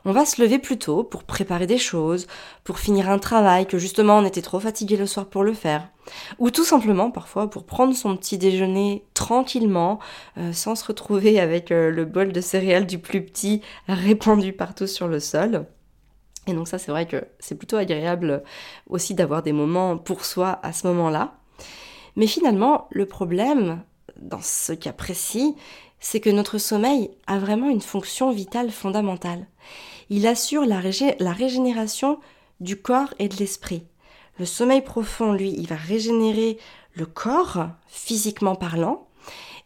on 0.05 0.13
va 0.13 0.25
se 0.25 0.43
lever 0.43 0.59
plus 0.59 0.79
tôt 0.79 1.05
pour 1.05 1.25
préparer 1.25 1.67
des 1.67 1.79
choses, 1.79 2.27
pour 2.65 2.79
finir 2.79 3.11
un 3.11 3.19
travail 3.19 3.67
que 3.67 3.79
justement 3.79 4.19
on 4.19 4.25
était 4.25 4.43
trop 4.43 4.61
fatigué 4.61 4.97
le 4.97 5.07
soir 5.07 5.27
pour 5.27 5.45
le 5.45 5.53
faire. 5.53 5.89
Ou 6.39 6.51
tout 6.51 6.65
simplement, 6.65 7.11
parfois, 7.11 7.49
pour 7.49 7.65
prendre 7.65 7.95
son 7.95 8.17
petit 8.17 8.39
déjeuner 8.39 9.05
tranquillement, 9.15 9.99
euh, 10.39 10.53
sans 10.53 10.75
se 10.75 10.85
retrouver 10.85 11.41
avec 11.41 11.71
euh, 11.71 11.91
le 11.91 12.05
bol 12.05 12.33
de 12.33 12.41
céréales 12.41 12.87
du 12.87 12.99
plus 12.99 13.25
petit 13.25 13.63
répandu 13.89 14.53
partout 14.53 14.87
sur 14.87 15.09
le 15.09 15.21
sol. 15.21 15.67
Et 16.47 16.55
donc 16.55 16.69
ça, 16.69 16.79
c'est 16.79 16.91
vrai 16.91 17.07
que 17.07 17.25
c'est 17.39 17.55
plutôt 17.55 17.77
agréable 17.77 18.43
aussi 18.89 19.15
d'avoir 19.15 19.43
des 19.43 19.53
moments 19.53 19.99
pour 19.99 20.25
soi 20.25 20.59
à 20.63 20.73
ce 20.73 20.87
moment-là. 20.89 21.35
Mais 22.17 22.27
finalement, 22.27 22.89
le 22.91 23.07
problème, 23.07 23.83
dans 24.21 24.41
ce 24.43 24.73
cas 24.73 24.93
précis, 24.93 25.55
c'est 26.01 26.21
que 26.21 26.31
notre 26.31 26.59
sommeil 26.59 27.11
a 27.27 27.39
vraiment 27.39 27.69
une 27.69 27.83
fonction 27.83 28.33
vitale 28.33 28.71
fondamentale. 28.71 29.47
Il 30.09 30.27
assure 30.27 30.65
la, 30.65 30.81
régénération 30.81 32.19
du 32.59 32.81
corps 32.81 33.15
et 33.19 33.29
de 33.29 33.37
l'esprit. 33.37 33.85
Le 34.39 34.47
sommeil 34.47 34.81
profond, 34.81 35.33
lui, 35.33 35.55
il 35.57 35.69
va 35.69 35.77
régénérer 35.77 36.59
le 36.95 37.07
corps, 37.07 37.69
physiquement 37.87 38.57
parlant, 38.57 39.07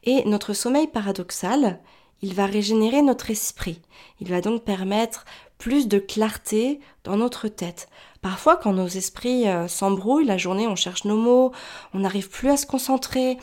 et 0.02 0.24
notre 0.26 0.52
sommeil 0.52 0.86
paradoxal, 0.86 1.80
il 2.20 2.34
va 2.34 2.46
régénérer 2.46 3.00
notre 3.00 3.30
esprit. 3.30 3.80
Il 4.20 4.28
va 4.28 4.40
donc 4.40 4.64
permettre 4.64 5.24
plus 5.58 5.88
de 5.88 5.98
clarté 5.98 6.80
dans 7.04 7.16
notre 7.16 7.48
tête. 7.48 7.88
Parfois, 8.20 8.56
quand 8.56 8.72
nos 8.72 8.86
esprits 8.86 9.48
euh, 9.48 9.68
s'embrouillent, 9.68 10.24
la 10.24 10.38
journée, 10.38 10.66
on 10.66 10.76
cherche 10.76 11.04
nos 11.04 11.16
mots, 11.16 11.52
on 11.92 12.00
n'arrive 12.00 12.30
plus 12.30 12.50
à 12.50 12.56
se 12.56 12.66
concentrer, 12.66 13.38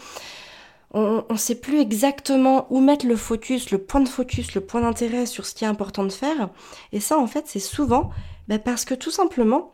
on 0.93 1.23
ne 1.29 1.37
sait 1.37 1.55
plus 1.55 1.79
exactement 1.79 2.67
où 2.69 2.81
mettre 2.81 3.05
le 3.05 3.15
focus, 3.15 3.71
le 3.71 3.77
point 3.77 4.01
de 4.01 4.09
focus, 4.09 4.53
le 4.55 4.61
point 4.61 4.81
d'intérêt 4.81 5.25
sur 5.25 5.45
ce 5.45 5.55
qui 5.55 5.63
est 5.63 5.67
important 5.67 6.03
de 6.03 6.11
faire. 6.11 6.49
Et 6.91 6.99
ça, 6.99 7.17
en 7.17 7.27
fait, 7.27 7.45
c'est 7.47 7.59
souvent 7.59 8.09
bah, 8.47 8.59
parce 8.59 8.83
que 8.83 8.93
tout 8.93 9.11
simplement, 9.11 9.73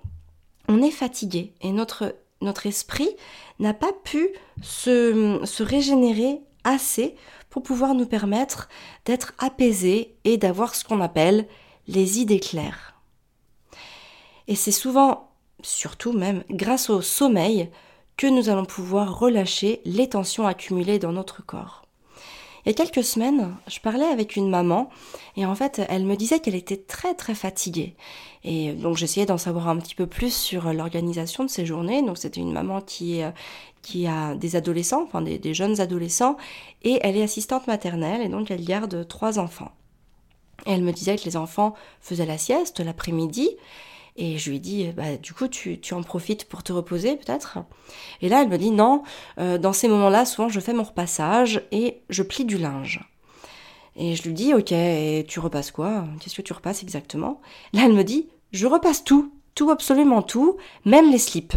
on 0.67 0.81
est 0.81 0.91
fatigué 0.91 1.53
et 1.62 1.71
notre, 1.71 2.15
notre 2.41 2.67
esprit 2.67 3.09
n'a 3.59 3.74
pas 3.74 3.93
pu 4.03 4.29
se, 4.62 5.39
se 5.43 5.63
régénérer 5.63 6.41
assez 6.63 7.15
pour 7.50 7.63
pouvoir 7.63 7.95
nous 7.95 8.05
permettre 8.05 8.69
d'être 9.05 9.33
apaisés 9.39 10.15
et 10.24 10.38
d'avoir 10.38 10.75
ce 10.75 10.83
qu'on 10.83 11.01
appelle 11.01 11.47
les 11.88 12.19
idées 12.19 12.39
claires. 12.39 12.93
Et 14.47 14.55
c'est 14.55 14.71
souvent, 14.71 15.31
surtout 15.63 16.13
même, 16.13 16.43
grâce 16.50 16.89
au 16.89 17.01
sommeil 17.01 17.69
que 18.17 18.27
nous 18.27 18.50
allons 18.50 18.65
pouvoir 18.65 19.19
relâcher 19.19 19.79
les 19.86 20.09
tensions 20.09 20.47
accumulées 20.47 21.00
dans 21.00 21.12
notre 21.12 21.45
corps. 21.45 21.83
Il 22.65 22.71
y 22.71 22.71
a 22.71 22.74
quelques 22.74 23.05
semaines, 23.05 23.55
je 23.67 23.79
parlais 23.79 24.07
avec 24.07 24.36
une 24.36 24.50
maman 24.50 24.89
et 25.38 25.45
en 25.45 25.55
fait, 25.55 25.81
elle 25.88 26.03
me 26.03 26.17
disait 26.17 26.41
qu'elle 26.41 26.55
était 26.55 26.75
très 26.75 27.13
très 27.13 27.36
fatiguée. 27.36 27.95
Et 28.43 28.74
donc 28.74 28.97
j'essayais 28.97 29.25
d'en 29.25 29.38
savoir 29.38 29.69
un 29.69 29.77
petit 29.77 29.95
peu 29.95 30.07
plus 30.07 30.36
sur 30.36 30.74
l'organisation 30.74 31.45
de 31.45 31.50
ses 31.50 31.65
journées. 31.65 32.01
Donc 32.01 32.17
c'était 32.17 32.41
une 32.41 32.51
maman 32.51 32.81
qui, 32.81 33.21
a 33.21 34.36
des 34.36 34.55
adolescents, 34.57 35.03
enfin 35.03 35.21
des, 35.21 35.38
des 35.38 35.53
jeunes 35.53 35.79
adolescents, 35.79 36.36
et 36.83 37.00
elle 37.03 37.15
est 37.15 37.24
assistante 37.24 37.67
maternelle 37.67 38.21
et 38.21 38.27
donc 38.27 38.51
elle 38.51 38.65
garde 38.65 39.07
trois 39.07 39.39
enfants. 39.39 39.71
Et 40.65 40.71
elle 40.71 40.83
me 40.83 40.91
disait 40.91 41.15
que 41.15 41.24
les 41.24 41.38
enfants 41.38 41.74
faisaient 42.01 42.25
la 42.25 42.38
sieste 42.38 42.81
l'après-midi 42.81 43.50
et 44.17 44.39
je 44.39 44.50
lui 44.50 44.59
dis, 44.59 44.91
bah, 44.95 45.15
du 45.17 45.33
coup, 45.33 45.47
tu, 45.47 45.79
en 45.91 46.01
profites 46.01 46.45
pour 46.45 46.63
te 46.63 46.74
reposer 46.74 47.15
peut-être 47.17 47.59
Et 48.21 48.29
là, 48.29 48.41
elle 48.41 48.50
me 48.50 48.57
dit, 48.57 48.71
non, 48.71 49.03
euh, 49.39 49.59
dans 49.59 49.74
ces 49.74 49.88
moments-là, 49.88 50.25
souvent, 50.25 50.50
je 50.50 50.59
fais 50.59 50.74
mon 50.74 50.83
repassage 50.83 51.62
et 51.71 52.01
je 52.09 52.24
plie 52.24 52.43
du 52.43 52.57
linge. 52.57 53.00
Et 53.95 54.15
je 54.15 54.24
lui 54.24 54.33
dis, 54.33 54.53
ok, 54.55 54.74
tu 55.27 55.39
repasses 55.39 55.71
quoi? 55.71 56.05
Qu'est-ce 56.19 56.36
que 56.36 56.41
tu 56.41 56.53
repasses 56.53 56.81
exactement? 56.81 57.41
Là, 57.74 57.83
elle 57.86 57.93
me 57.93 58.03
dit, 58.03 58.27
je 58.51 58.65
repasse 58.65 59.03
tout, 59.03 59.33
tout, 59.53 59.69
absolument 59.69 60.24
tout, 60.24 60.57
même 60.83 61.12
les 61.12 61.19
slips. 61.19 61.55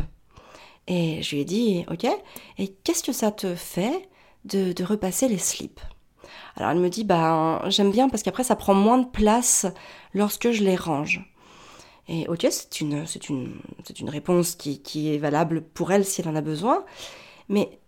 Et 0.86 1.22
je 1.22 1.34
lui 1.34 1.42
ai 1.42 1.44
dit, 1.44 1.84
ok, 1.90 2.06
et 2.58 2.68
qu'est-ce 2.84 3.02
que 3.02 3.12
ça 3.12 3.30
te 3.30 3.54
fait 3.54 4.08
de, 4.44 4.72
de 4.72 4.84
repasser 4.84 5.28
les 5.28 5.38
slips? 5.38 5.80
Alors 6.56 6.70
elle 6.70 6.78
me 6.78 6.90
dit, 6.90 7.04
bah 7.04 7.62
j'aime 7.68 7.90
bien 7.90 8.08
parce 8.08 8.22
qu'après 8.22 8.44
ça 8.44 8.56
prend 8.56 8.74
moins 8.74 8.98
de 8.98 9.06
place 9.06 9.66
lorsque 10.14 10.50
je 10.50 10.64
les 10.64 10.76
range. 10.76 11.29
Et 12.12 12.26
ok, 12.26 12.44
c'est 12.50 12.80
une, 12.80 13.06
réponse 14.08 14.56
qui, 14.56 14.82
qui 14.82 15.14
est 15.14 15.18
valable 15.18 15.62
pour 15.62 15.92
elle 15.92 16.04
si 16.04 16.20
elle 16.20 16.28
en 16.28 16.34
a 16.34 16.40
besoin, 16.40 16.84
mais 17.48 17.78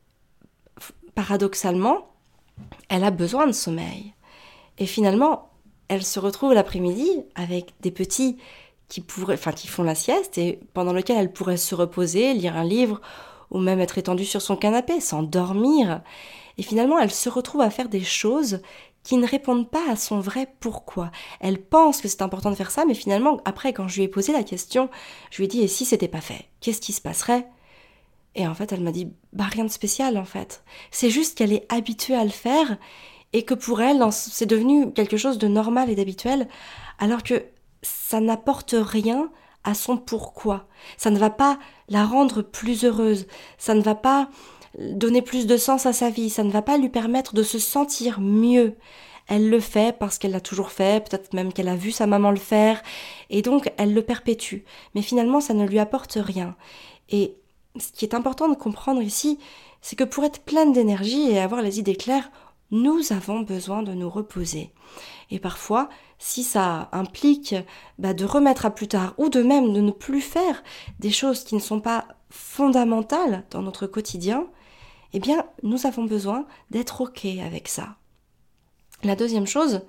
paradoxalement, 1.17 2.07
elle 2.89 3.03
a 3.03 3.11
besoin 3.11 3.49
de 3.49 3.53
sommeil. 3.53 4.15
Et 4.79 4.87
finalement, 4.87 5.51
elle 5.89 6.05
se 6.05 6.21
retrouve 6.21 6.55
l'après-midi 6.55 7.11
avec 7.35 7.75
des 7.81 7.91
petits 7.91 8.39
qui 8.87 9.01
pourraient, 9.01 9.35
enfin 9.35 9.51
qui 9.51 9.67
font 9.67 9.83
la 9.83 9.97
sieste 9.97 10.39
et 10.39 10.61
pendant 10.73 10.93
lequel 10.93 11.17
elle 11.17 11.33
pourrait 11.33 11.57
se 11.57 11.75
reposer, 11.75 12.33
lire 12.33 12.57
un 12.57 12.65
livre 12.65 13.01
ou 13.51 13.59
même 13.59 13.81
être 13.81 13.99
étendue 13.99 14.25
sur 14.25 14.41
son 14.41 14.55
canapé, 14.55 15.01
s'endormir. 15.01 16.01
Et 16.59 16.63
finalement, 16.63 17.01
elle 17.01 17.11
se 17.11 17.29
retrouve 17.29 17.63
à 17.63 17.71
faire 17.71 17.89
des 17.89 18.05
choses 18.05 18.61
qui 19.03 19.17
ne 19.17 19.27
répondent 19.27 19.69
pas 19.69 19.91
à 19.91 19.97
son 19.97 20.21
vrai 20.21 20.55
pourquoi. 20.61 21.11
Elle 21.41 21.61
pense 21.61 22.01
que 22.01 22.09
c'est 22.09 22.23
important 22.23 22.51
de 22.51 22.57
faire 22.57 22.71
ça, 22.71 22.85
mais 22.85 22.95
finalement, 22.95 23.41
après, 23.45 23.73
quand 23.73 23.89
je 23.89 23.97
lui 23.97 24.03
ai 24.05 24.09
posé 24.09 24.33
la 24.33 24.45
question, 24.45 24.91
je 25.31 25.39
lui 25.39 25.45
ai 25.45 25.49
dit, 25.49 25.61
et 25.61 25.69
si 25.69 25.85
c'était 25.85 26.09
pas 26.09 26.21
fait, 26.21 26.47
qu'est-ce 26.61 26.81
qui 26.81 26.93
se 26.93 27.01
passerait? 27.01 27.49
Et 28.35 28.47
en 28.47 28.55
fait, 28.55 28.73
elle 28.73 28.83
m'a 28.83 28.93
dit, 28.93 29.13
bah 29.33 29.45
rien 29.45 29.65
de 29.65 29.71
spécial 29.71 30.17
en 30.17 30.25
fait. 30.25 30.65
C'est 30.91 31.11
juste 31.11 31.37
qu'elle 31.37 31.53
est 31.53 31.71
habituée 31.71 32.15
à 32.15 32.25
le 32.25 32.31
faire 32.31 32.79
et 33.33 33.45
que 33.45 33.55
pour 33.55 33.81
elle, 33.83 34.03
c'est 34.11 34.47
devenu 34.47 34.93
quelque 34.93 35.17
chose 35.17 35.39
de 35.39 35.49
normal 35.49 35.91
et 35.91 35.95
d'habituel, 35.95 36.49
alors 36.99 37.23
que 37.23 37.45
ça 37.83 38.21
n'apporte 38.21 38.75
rien 38.79 39.31
à 39.65 39.75
son 39.75 39.97
pourquoi. 39.97 40.67
Ça 40.97 41.11
ne 41.11 41.19
va 41.19 41.31
pas 41.31 41.59
la 41.89 42.05
rendre 42.05 42.43
plus 42.43 42.85
heureuse, 42.85 43.27
ça 43.59 43.75
ne 43.75 43.83
va 43.83 43.95
pas 43.95 44.29
donner 44.79 45.23
plus 45.23 45.47
de 45.47 45.57
sens 45.57 45.87
à 45.87 45.93
sa 45.93 46.11
vie, 46.11 46.31
ça 46.31 46.45
ne 46.45 46.51
va 46.51 46.63
pas 46.63 46.79
lui 46.79 46.89
permettre 46.89 47.35
de 47.35 47.43
se 47.43 47.59
sentir 47.59 48.21
mieux. 48.21 48.77
Elle 49.29 49.51
le 49.51 49.61
fait 49.61 49.97
parce 49.97 50.19
qu'elle 50.19 50.33
l'a 50.33 50.41
toujours 50.41 50.71
fait, 50.71 51.09
peut-être 51.09 51.33
même 51.33 51.53
qu'elle 51.53 51.69
a 51.69 51.77
vu 51.77 51.93
sa 51.93 52.07
maman 52.07 52.31
le 52.31 52.37
faire, 52.37 52.83
et 53.31 53.43
donc 53.43 53.73
elle 53.77 53.95
le 53.95 54.03
perpétue. 54.03 54.65
Mais 54.95 55.03
finalement, 55.03 55.41
ça 55.41 55.55
ne 55.55 55.67
lui 55.67 55.79
apporte 55.79 56.19
rien. 56.21 56.57
Et 57.09 57.37
ce 57.79 57.93
qui 57.93 58.05
est 58.05 58.15
important 58.15 58.49
de 58.49 58.55
comprendre 58.55 59.03
ici, 59.03 59.39
c'est 59.81 59.97
que 59.97 60.05
pour 60.05 60.25
être 60.25 60.41
pleine 60.41 60.73
d'énergie 60.73 61.31
et 61.31 61.39
avoir 61.39 61.63
les 61.63 61.79
idées 61.79 61.97
claires, 61.97 62.31
nous 62.71 63.13
avons 63.13 63.41
besoin 63.41 63.83
de 63.83 63.93
nous 63.93 64.09
reposer. 64.09 64.71
Et 65.31 65.39
parfois, 65.39 65.89
si 66.19 66.43
ça 66.43 66.89
implique 66.93 67.55
bah, 67.99 68.15
de 68.15 68.25
remettre 68.25 68.65
à 68.65 68.71
plus 68.71 68.89
tard 68.89 69.15
ou 69.19 69.29
de 69.29 69.43
même 69.43 69.73
de 69.73 69.81
ne 69.81 69.91
plus 69.91 70.21
faire 70.21 70.63
des 70.99 71.11
choses 71.11 71.45
qui 71.45 71.55
ne 71.55 71.61
sont 71.61 71.81
pas 71.81 72.07
fondamentales 72.31 73.45
dans 73.51 73.63
notre 73.63 73.87
quotidien, 73.87 74.47
eh 75.13 75.21
bien, 75.21 75.47
nous 75.63 75.87
avons 75.87 76.05
besoin 76.05 76.47
d'être 76.71 77.03
OK 77.03 77.25
avec 77.45 77.69
ça. 77.69 77.97
La 79.03 79.17
deuxième 79.17 79.47
chose, 79.47 79.83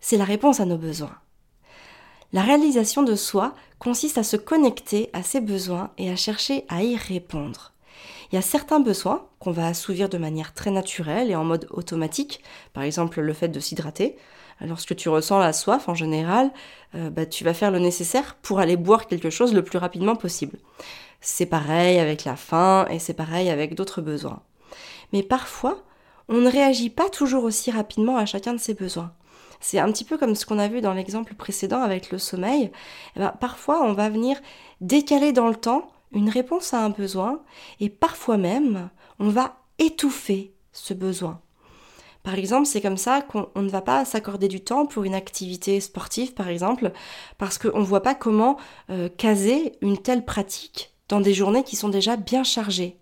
c'est 0.00 0.16
la 0.16 0.24
réponse 0.24 0.60
à 0.60 0.64
nos 0.64 0.78
besoins. 0.78 1.16
La 2.32 2.42
réalisation 2.42 3.02
de 3.02 3.14
soi 3.14 3.54
consiste 3.78 4.18
à 4.18 4.24
se 4.24 4.36
connecter 4.36 5.10
à 5.12 5.22
ses 5.22 5.40
besoins 5.40 5.90
et 5.98 6.10
à 6.10 6.16
chercher 6.16 6.64
à 6.68 6.82
y 6.82 6.96
répondre. 6.96 7.72
Il 8.32 8.34
y 8.34 8.38
a 8.38 8.42
certains 8.42 8.80
besoins 8.80 9.28
qu'on 9.38 9.52
va 9.52 9.66
assouvir 9.66 10.08
de 10.08 10.18
manière 10.18 10.54
très 10.54 10.70
naturelle 10.70 11.30
et 11.30 11.36
en 11.36 11.44
mode 11.44 11.68
automatique, 11.70 12.42
par 12.72 12.82
exemple 12.82 13.20
le 13.20 13.32
fait 13.32 13.48
de 13.48 13.60
s'hydrater. 13.60 14.16
Lorsque 14.60 14.96
tu 14.96 15.08
ressens 15.08 15.38
la 15.38 15.52
soif 15.52 15.88
en 15.88 15.94
général, 15.94 16.50
euh, 16.94 17.10
bah, 17.10 17.26
tu 17.26 17.44
vas 17.44 17.54
faire 17.54 17.70
le 17.70 17.78
nécessaire 17.78 18.36
pour 18.42 18.58
aller 18.58 18.76
boire 18.76 19.06
quelque 19.06 19.30
chose 19.30 19.54
le 19.54 19.62
plus 19.62 19.78
rapidement 19.78 20.16
possible. 20.16 20.58
C'est 21.20 21.46
pareil 21.46 21.98
avec 21.98 22.24
la 22.24 22.36
faim 22.36 22.86
et 22.90 22.98
c'est 22.98 23.14
pareil 23.14 23.50
avec 23.50 23.74
d'autres 23.74 24.00
besoins. 24.00 24.42
Mais 25.14 25.22
parfois, 25.22 25.78
on 26.28 26.38
ne 26.38 26.50
réagit 26.50 26.90
pas 26.90 27.08
toujours 27.08 27.44
aussi 27.44 27.70
rapidement 27.70 28.16
à 28.16 28.26
chacun 28.26 28.52
de 28.52 28.58
ses 28.58 28.74
besoins. 28.74 29.12
C'est 29.60 29.78
un 29.78 29.90
petit 29.92 30.04
peu 30.04 30.18
comme 30.18 30.34
ce 30.34 30.44
qu'on 30.44 30.58
a 30.58 30.66
vu 30.66 30.80
dans 30.80 30.92
l'exemple 30.92 31.34
précédent 31.34 31.80
avec 31.80 32.10
le 32.10 32.18
sommeil. 32.18 32.72
Eh 33.14 33.20
ben, 33.20 33.32
parfois, 33.40 33.84
on 33.84 33.92
va 33.92 34.10
venir 34.10 34.36
décaler 34.80 35.32
dans 35.32 35.46
le 35.46 35.54
temps 35.54 35.92
une 36.10 36.28
réponse 36.28 36.74
à 36.74 36.84
un 36.84 36.90
besoin 36.90 37.40
et 37.78 37.90
parfois 37.90 38.38
même, 38.38 38.90
on 39.20 39.28
va 39.28 39.56
étouffer 39.78 40.52
ce 40.72 40.94
besoin. 40.94 41.40
Par 42.24 42.34
exemple, 42.34 42.66
c'est 42.66 42.80
comme 42.80 42.96
ça 42.96 43.22
qu'on 43.22 43.48
ne 43.54 43.68
va 43.68 43.82
pas 43.82 44.04
s'accorder 44.04 44.48
du 44.48 44.62
temps 44.62 44.84
pour 44.84 45.04
une 45.04 45.14
activité 45.14 45.78
sportive, 45.78 46.34
par 46.34 46.48
exemple, 46.48 46.90
parce 47.38 47.56
qu'on 47.58 47.78
ne 47.78 47.84
voit 47.84 48.02
pas 48.02 48.16
comment 48.16 48.56
euh, 48.90 49.08
caser 49.08 49.76
une 49.80 49.98
telle 49.98 50.24
pratique 50.24 50.92
dans 51.08 51.20
des 51.20 51.34
journées 51.34 51.62
qui 51.62 51.76
sont 51.76 51.88
déjà 51.88 52.16
bien 52.16 52.42
chargées. 52.42 52.98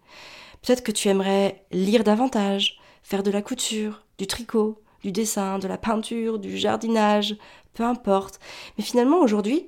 Peut-être 0.62 0.83
que 0.83 0.92
tu 0.92 1.09
aimerais 1.09 1.64
lire 1.73 2.04
davantage, 2.04 2.78
faire 3.02 3.23
de 3.23 3.31
la 3.31 3.42
couture, 3.42 4.04
du 4.19 4.26
tricot, 4.26 4.81
du 5.02 5.11
dessin, 5.11 5.59
de 5.59 5.66
la 5.66 5.78
peinture, 5.78 6.38
du 6.38 6.57
jardinage, 6.57 7.37
peu 7.75 7.83
importe. 7.83 8.38
Mais 8.78 8.85
finalement, 8.85 9.19
aujourd'hui, 9.19 9.66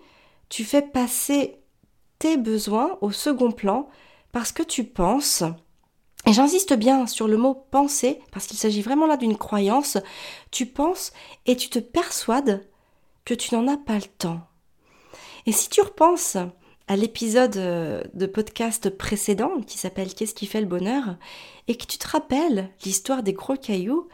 tu 0.48 0.64
fais 0.64 0.82
passer 0.82 1.58
tes 2.18 2.36
besoins 2.36 2.96
au 3.00 3.10
second 3.10 3.50
plan 3.50 3.88
parce 4.32 4.52
que 4.52 4.62
tu 4.62 4.84
penses, 4.84 5.42
et 6.26 6.32
j'insiste 6.32 6.74
bien 6.74 7.06
sur 7.06 7.28
le 7.28 7.36
mot 7.36 7.54
penser, 7.54 8.20
parce 8.32 8.46
qu'il 8.46 8.56
s'agit 8.56 8.82
vraiment 8.82 9.06
là 9.06 9.16
d'une 9.16 9.36
croyance, 9.36 9.98
tu 10.50 10.66
penses 10.66 11.12
et 11.46 11.56
tu 11.56 11.68
te 11.68 11.78
persuades 11.78 12.68
que 13.24 13.34
tu 13.34 13.54
n'en 13.54 13.68
as 13.68 13.76
pas 13.76 13.96
le 13.96 14.06
temps. 14.18 14.40
Et 15.46 15.52
si 15.52 15.68
tu 15.68 15.82
repenses 15.82 16.36
à 16.86 16.96
l'épisode 16.96 17.56
euh, 17.56 18.02
de 18.14 18.26
podcast 18.26 18.90
précédent 18.90 19.60
qui 19.66 19.78
s'appelle 19.78 20.14
Qu'est-ce 20.14 20.34
qui 20.34 20.46
fait 20.46 20.60
le 20.60 20.66
bonheur 20.66 21.16
et 21.66 21.76
que 21.76 21.86
tu 21.86 21.98
te 21.98 22.08
rappelles 22.08 22.70
l'histoire 22.84 23.22
des 23.22 23.32
gros 23.32 23.56
cailloux, 23.56 24.08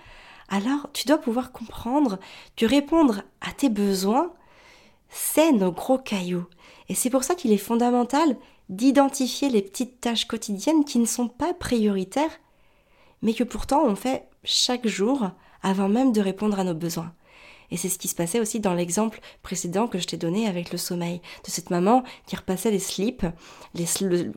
alors 0.49 0.89
tu 0.93 1.07
dois 1.07 1.19
pouvoir 1.19 1.53
comprendre 1.53 2.19
que 2.57 2.67
répondre 2.67 3.23
à 3.41 3.53
tes 3.53 3.69
besoins, 3.69 4.33
c'est 5.09 5.53
nos 5.53 5.73
gros 5.73 5.99
cailloux. 5.99 6.47
Et 6.89 6.95
c'est 6.95 7.11
pour 7.11 7.25
ça 7.25 7.35
qu'il 7.35 7.53
est 7.53 7.57
fondamental 7.57 8.37
d'identifier 8.69 9.49
les 9.49 9.63
petites 9.63 10.01
tâches 10.01 10.27
quotidiennes 10.27 10.85
qui 10.85 10.99
ne 10.99 11.07
sont 11.07 11.29
pas 11.29 11.55
prioritaires, 11.55 12.41
mais 13.23 13.35
que 13.35 13.45
pourtant 13.45 13.85
on 13.85 13.97
fait 13.97 14.29
chaque 14.45 14.87
jour 14.87 15.31
avant 15.63 15.89
même 15.89 16.13
de 16.13 16.21
répondre 16.21 16.59
à 16.59 16.65
nos 16.65 16.75
besoins. 16.75 17.13
Et 17.71 17.77
c'est 17.77 17.89
ce 17.89 17.99
qui 17.99 18.09
se 18.09 18.15
passait 18.15 18.41
aussi 18.41 18.61
dans 18.61 18.75
l'exemple 18.75 19.21
précédent 19.43 19.87
que 19.87 19.99
je 19.99 20.07
t'ai 20.07 20.17
donné 20.17 20.47
avec 20.47 20.73
le 20.73 20.79
sommeil, 20.79 21.21
de 21.45 21.51
cette 21.51 21.71
maman 21.71 22.03
qui 22.27 22.37
repassait 22.37 22.71
les 22.71 22.79
slips. 22.79 23.27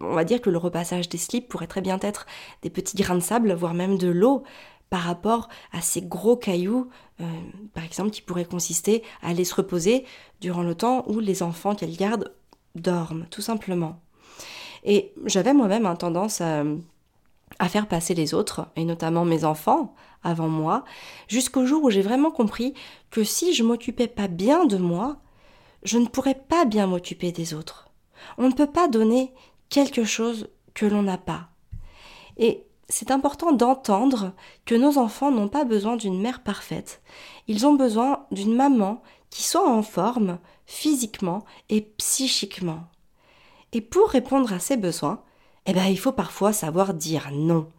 On 0.02 0.13
va 0.13 0.24
dire 0.24 0.42
que 0.42 0.50
le 0.50 0.58
repassage 0.58 1.10
des 1.10 1.18
slips 1.18 1.48
pourrait 1.48 1.68
très 1.68 1.82
bien 1.82 2.00
être 2.02 2.25
des 2.62 2.70
petits 2.70 2.96
grains 2.96 3.16
de 3.16 3.22
sable, 3.22 3.54
voire 3.54 3.74
même 3.74 3.98
de 3.98 4.08
l'eau, 4.08 4.44
par 4.90 5.02
rapport 5.02 5.50
à 5.72 5.82
ces 5.82 6.04
gros 6.04 6.38
cailloux, 6.38 6.88
euh, 7.20 7.25
par 7.74 7.84
exemple, 7.84 8.12
qui 8.12 8.22
pourraient 8.22 8.46
consister 8.46 9.02
à 9.24 9.30
aller 9.30 9.44
se 9.44 9.56
reposer 9.56 10.06
durant 10.40 10.62
le 10.62 10.75
temps 10.75 11.04
où 11.08 11.20
les 11.20 11.42
enfants 11.42 11.74
qu'elle 11.74 11.98
garde 11.98 12.32
dorment, 12.75 13.25
tout 13.32 13.42
simplement. 13.42 14.00
Et 14.84 15.13
j'avais 15.25 15.54
moi-même 15.54 15.92
tendance 15.98 16.42
à, 16.42 16.63
à 17.60 17.69
faire 17.69 17.88
passer 17.88 18.13
les 18.13 18.33
autres, 18.33 18.67
et 18.75 18.86
notamment 18.86 19.25
mes 19.25 19.45
enfants, 19.45 19.93
avant 20.24 20.48
moi, 20.48 20.83
jusqu'au 21.27 21.65
jour 21.65 21.83
où 21.83 21.89
j'ai 21.89 22.01
vraiment 22.01 22.31
compris 22.31 22.74
que 23.12 23.24
si 23.24 23.53
je 23.53 23.63
m'occupais 23.63 24.07
pas 24.07 24.27
bien 24.27 24.65
de 24.65 24.77
moi, 24.77 25.17
je 25.83 25.98
ne 25.98 26.07
pourrais 26.07 26.36
pas 26.36 26.65
bien 26.65 26.88
m'occuper 26.88 27.31
des 27.31 27.53
autres. 27.53 27.89
On 28.38 28.48
ne 28.48 28.53
peut 28.53 28.72
pas 28.72 28.88
donner 28.88 29.33
quelque 29.69 30.03
chose 30.03 30.50
que 30.74 30.86
l'on 30.86 31.03
n'a 31.03 31.17
pas. 31.17 31.50
Et 32.38 32.65
c'est 32.89 33.12
important 33.12 33.51
d'entendre 33.51 34.33
que 34.65 34.75
nos 34.75 34.98
enfants 34.98 35.31
n'ont 35.31 35.50
pas 35.50 35.65
besoin 35.65 35.95
d'une 35.95 36.22
mère 36.22 36.41
parfaite. 36.41 37.01
Ils 37.48 37.65
ont 37.65 37.74
besoin 37.74 38.25
d'une 38.31 38.55
maman 38.55 39.01
qui 39.29 39.43
soit 39.43 39.67
en 39.67 39.81
forme 39.81 40.39
physiquement 40.65 41.43
et 41.69 41.81
psychiquement. 41.81 42.83
Et 43.72 43.81
pour 43.81 44.10
répondre 44.10 44.53
à 44.53 44.60
ces 44.60 44.77
besoins, 44.77 45.24
eh 45.65 45.74
bien, 45.74 45.88
il 45.88 46.00
faut 46.00 46.12
parfois 46.12 46.53
savoir 46.53 46.93
dire 46.93 47.29
non. 47.32 47.70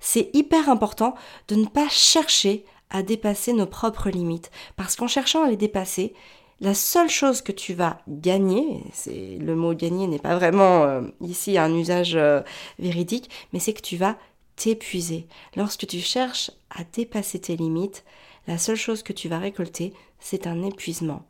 C'est 0.00 0.30
hyper 0.32 0.68
important 0.68 1.14
de 1.48 1.56
ne 1.56 1.66
pas 1.66 1.88
chercher 1.88 2.64
à 2.90 3.02
dépasser 3.02 3.52
nos 3.52 3.66
propres 3.66 4.10
limites, 4.10 4.50
parce 4.76 4.96
qu'en 4.96 5.08
cherchant 5.08 5.44
à 5.44 5.48
les 5.48 5.56
dépasser, 5.56 6.14
la 6.60 6.74
seule 6.74 7.10
chose 7.10 7.42
que 7.42 7.50
tu 7.50 7.74
vas 7.74 7.98
gagner, 8.06 8.84
c'est 8.92 9.38
le 9.40 9.56
mot 9.56 9.74
gagner 9.74 10.06
n'est 10.06 10.20
pas 10.20 10.36
vraiment 10.36 10.84
euh, 10.84 11.02
ici 11.20 11.58
un 11.58 11.74
usage 11.74 12.14
euh, 12.14 12.42
véridique, 12.78 13.30
mais 13.52 13.58
c'est 13.58 13.72
que 13.72 13.82
tu 13.82 13.96
vas 13.96 14.16
t'épuiser. 14.54 15.26
Lorsque 15.56 15.86
tu 15.88 15.98
cherches 15.98 16.52
à 16.70 16.84
dépasser 16.84 17.40
tes 17.40 17.56
limites, 17.56 18.04
la 18.46 18.58
seule 18.58 18.76
chose 18.76 19.02
que 19.02 19.12
tu 19.12 19.28
vas 19.28 19.38
récolter, 19.38 19.92
c'est 20.20 20.46
un 20.46 20.62
épuisement. 20.62 21.24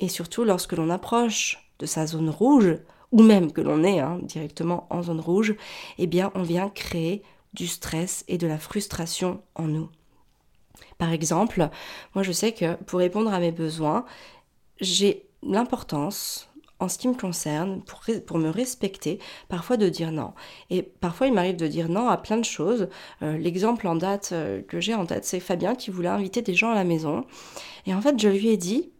Et 0.00 0.08
surtout 0.08 0.42
lorsque 0.42 0.72
l'on 0.72 0.90
approche 0.90 1.70
de 1.78 1.86
sa 1.86 2.06
zone 2.06 2.30
rouge, 2.30 2.78
ou 3.14 3.22
même 3.22 3.52
que 3.52 3.60
l'on 3.60 3.84
est 3.84 4.00
hein, 4.00 4.18
directement 4.22 4.88
en 4.90 5.04
zone 5.04 5.20
rouge, 5.20 5.54
eh 5.98 6.08
bien 6.08 6.32
on 6.34 6.42
vient 6.42 6.68
créer 6.68 7.22
du 7.52 7.68
stress 7.68 8.24
et 8.26 8.38
de 8.38 8.48
la 8.48 8.58
frustration 8.58 9.40
en 9.54 9.68
nous. 9.68 9.88
Par 10.98 11.12
exemple, 11.12 11.68
moi 12.16 12.24
je 12.24 12.32
sais 12.32 12.50
que 12.50 12.74
pour 12.82 12.98
répondre 12.98 13.32
à 13.32 13.38
mes 13.38 13.52
besoins, 13.52 14.04
j'ai 14.80 15.28
l'importance, 15.44 16.50
en 16.80 16.88
ce 16.88 16.98
qui 16.98 17.06
me 17.06 17.14
concerne, 17.14 17.82
pour, 18.26 18.38
me 18.38 18.50
respecter, 18.50 19.20
parfois 19.48 19.76
de 19.76 19.88
dire 19.88 20.10
non. 20.10 20.34
Et 20.70 20.82
parfois, 20.82 21.28
il 21.28 21.32
m'arrive 21.32 21.54
de 21.54 21.68
dire 21.68 21.88
non 21.88 22.08
à 22.08 22.16
plein 22.16 22.36
de 22.36 22.44
choses. 22.44 22.88
Euh, 23.22 23.38
l'exemple 23.38 23.86
en 23.86 23.94
date 23.94 24.30
euh, 24.32 24.60
que 24.60 24.80
j'ai 24.80 24.92
en 24.92 25.06
tête, 25.06 25.24
c'est 25.24 25.38
Fabien 25.38 25.76
qui 25.76 25.92
voulait 25.92 26.08
inviter 26.08 26.42
des 26.42 26.54
gens 26.54 26.72
à 26.72 26.74
la 26.74 26.82
maison. 26.82 27.24
Et 27.86 27.94
en 27.94 28.00
fait, 28.02 28.18
je 28.18 28.28
lui 28.28 28.48
ai 28.48 28.56
dit, 28.56 28.90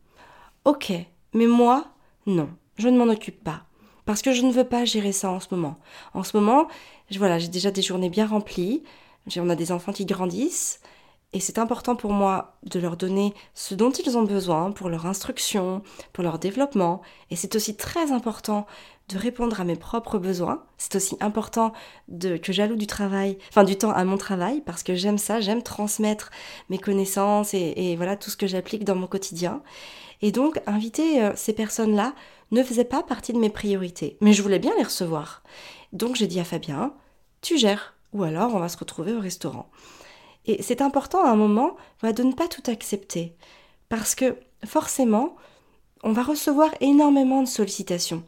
ok, 0.64 0.92
mais 1.32 1.48
moi, 1.48 1.88
non, 2.26 2.48
je 2.76 2.88
ne 2.88 2.96
m'en 2.96 3.12
occupe 3.12 3.42
pas 3.42 3.64
parce 4.04 4.22
que 4.22 4.32
je 4.32 4.42
ne 4.42 4.52
veux 4.52 4.64
pas 4.64 4.84
gérer 4.84 5.12
ça 5.12 5.30
en 5.30 5.40
ce 5.40 5.48
moment. 5.50 5.76
En 6.12 6.22
ce 6.22 6.36
moment, 6.36 6.68
voilà, 7.16 7.38
j'ai 7.38 7.48
déjà 7.48 7.70
des 7.70 7.82
journées 7.82 8.10
bien 8.10 8.26
remplies, 8.26 8.82
on 9.36 9.50
a 9.50 9.56
des 9.56 9.72
enfants 9.72 9.92
qui 9.92 10.04
grandissent, 10.04 10.80
et 11.32 11.40
c'est 11.40 11.58
important 11.58 11.96
pour 11.96 12.12
moi 12.12 12.56
de 12.62 12.78
leur 12.78 12.96
donner 12.96 13.34
ce 13.54 13.74
dont 13.74 13.90
ils 13.90 14.16
ont 14.16 14.22
besoin 14.22 14.70
pour 14.70 14.88
leur 14.88 15.06
instruction, 15.06 15.82
pour 16.12 16.22
leur 16.22 16.38
développement, 16.38 17.02
et 17.30 17.36
c'est 17.36 17.56
aussi 17.56 17.76
très 17.76 18.12
important 18.12 18.66
de 19.08 19.18
répondre 19.18 19.60
à 19.60 19.64
mes 19.64 19.76
propres 19.76 20.18
besoins. 20.18 20.62
C'est 20.78 20.94
aussi 20.94 21.16
important 21.20 21.72
de, 22.08 22.36
que 22.36 22.52
j'alloue 22.52 22.76
du 22.76 22.86
travail, 22.86 23.36
enfin 23.50 23.64
du 23.64 23.76
temps 23.76 23.90
à 23.90 24.04
mon 24.04 24.16
travail, 24.16 24.62
parce 24.64 24.82
que 24.82 24.94
j'aime 24.94 25.18
ça, 25.18 25.40
j'aime 25.40 25.62
transmettre 25.62 26.30
mes 26.70 26.78
connaissances 26.78 27.52
et, 27.52 27.74
et, 27.76 27.96
voilà 27.96 28.16
tout 28.16 28.30
ce 28.30 28.36
que 28.36 28.46
j'applique 28.46 28.84
dans 28.84 28.94
mon 28.94 29.06
quotidien. 29.06 29.60
Et 30.22 30.32
donc, 30.32 30.60
inviter 30.66 31.22
euh, 31.22 31.32
ces 31.34 31.52
personnes-là 31.52 32.14
ne 32.54 32.62
faisait 32.62 32.84
pas 32.84 33.02
partie 33.02 33.32
de 33.32 33.38
mes 33.38 33.50
priorités, 33.50 34.16
mais 34.20 34.32
je 34.32 34.42
voulais 34.42 34.58
bien 34.58 34.72
les 34.76 34.84
recevoir. 34.84 35.42
Donc 35.92 36.16
j'ai 36.16 36.26
dit 36.26 36.40
à 36.40 36.44
Fabien, 36.44 36.94
tu 37.42 37.58
gères, 37.58 37.94
ou 38.12 38.22
alors 38.22 38.54
on 38.54 38.60
va 38.60 38.68
se 38.68 38.78
retrouver 38.78 39.12
au 39.12 39.20
restaurant. 39.20 39.68
Et 40.46 40.62
c'est 40.62 40.80
important 40.82 41.24
à 41.24 41.30
un 41.30 41.36
moment 41.36 41.76
de 42.02 42.22
ne 42.22 42.32
pas 42.32 42.48
tout 42.48 42.70
accepter, 42.70 43.34
parce 43.88 44.14
que 44.14 44.36
forcément, 44.64 45.36
on 46.02 46.12
va 46.12 46.22
recevoir 46.22 46.70
énormément 46.80 47.42
de 47.42 47.48
sollicitations. 47.48 48.22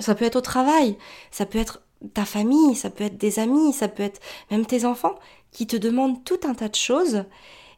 Ça 0.00 0.14
peut 0.14 0.24
être 0.24 0.36
au 0.36 0.40
travail, 0.40 0.96
ça 1.30 1.46
peut 1.46 1.58
être 1.58 1.80
ta 2.14 2.24
famille, 2.24 2.74
ça 2.74 2.90
peut 2.90 3.04
être 3.04 3.16
des 3.16 3.38
amis, 3.38 3.72
ça 3.72 3.88
peut 3.88 4.02
être 4.02 4.20
même 4.50 4.66
tes 4.66 4.84
enfants 4.84 5.14
qui 5.52 5.66
te 5.66 5.76
demandent 5.76 6.24
tout 6.24 6.40
un 6.44 6.54
tas 6.54 6.68
de 6.68 6.74
choses. 6.74 7.24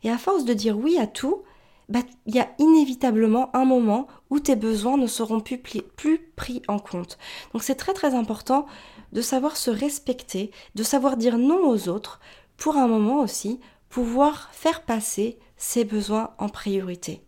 Et 0.03 0.11
à 0.11 0.19
force 0.19 0.45
de 0.45 0.55
dire 0.55 0.79
oui 0.79 0.99
à 0.99 1.07
tout, 1.07 1.43
bah, 1.89 2.01
il 2.27 2.35
y 2.35 2.41
a 2.41 2.51
inévitablement 2.59 3.55
un 3.57 3.65
moment 3.65 4.07
où 4.31 4.41
tes 4.41 4.57
besoins 4.57 4.99
ne 4.99 5.07
seront 5.07 5.41
plus, 5.41 5.59
plus 5.59 6.19
pris 6.37 6.63
en 6.69 6.79
compte. 6.79 7.19
Donc 7.53 7.63
c'est 7.63 7.75
très 7.75 7.95
très 7.95 8.15
important 8.15 8.67
de 9.13 9.23
savoir 9.23 9.57
se 9.57 9.71
respecter, 9.71 10.51
de 10.75 10.83
savoir 10.83 11.17
dire 11.17 11.39
non 11.39 11.67
aux 11.69 11.89
autres, 11.89 12.21
pour 12.59 12.77
un 12.77 12.89
moment 12.89 13.21
aussi 13.21 13.59
pouvoir 13.89 14.51
faire 14.53 14.83
passer 14.83 15.39
ses 15.57 15.85
besoins 15.85 16.31
en 16.39 16.49
priorité. 16.49 17.23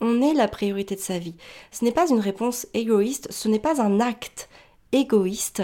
On 0.00 0.22
est 0.22 0.34
la 0.34 0.48
priorité 0.48 0.94
de 0.94 1.00
sa 1.00 1.18
vie. 1.18 1.34
Ce 1.72 1.84
n'est 1.84 1.92
pas 1.92 2.08
une 2.08 2.20
réponse 2.20 2.66
égoïste, 2.74 3.32
ce 3.32 3.48
n'est 3.48 3.58
pas 3.58 3.82
un 3.82 4.00
acte 4.00 4.48
égoïste, 4.92 5.62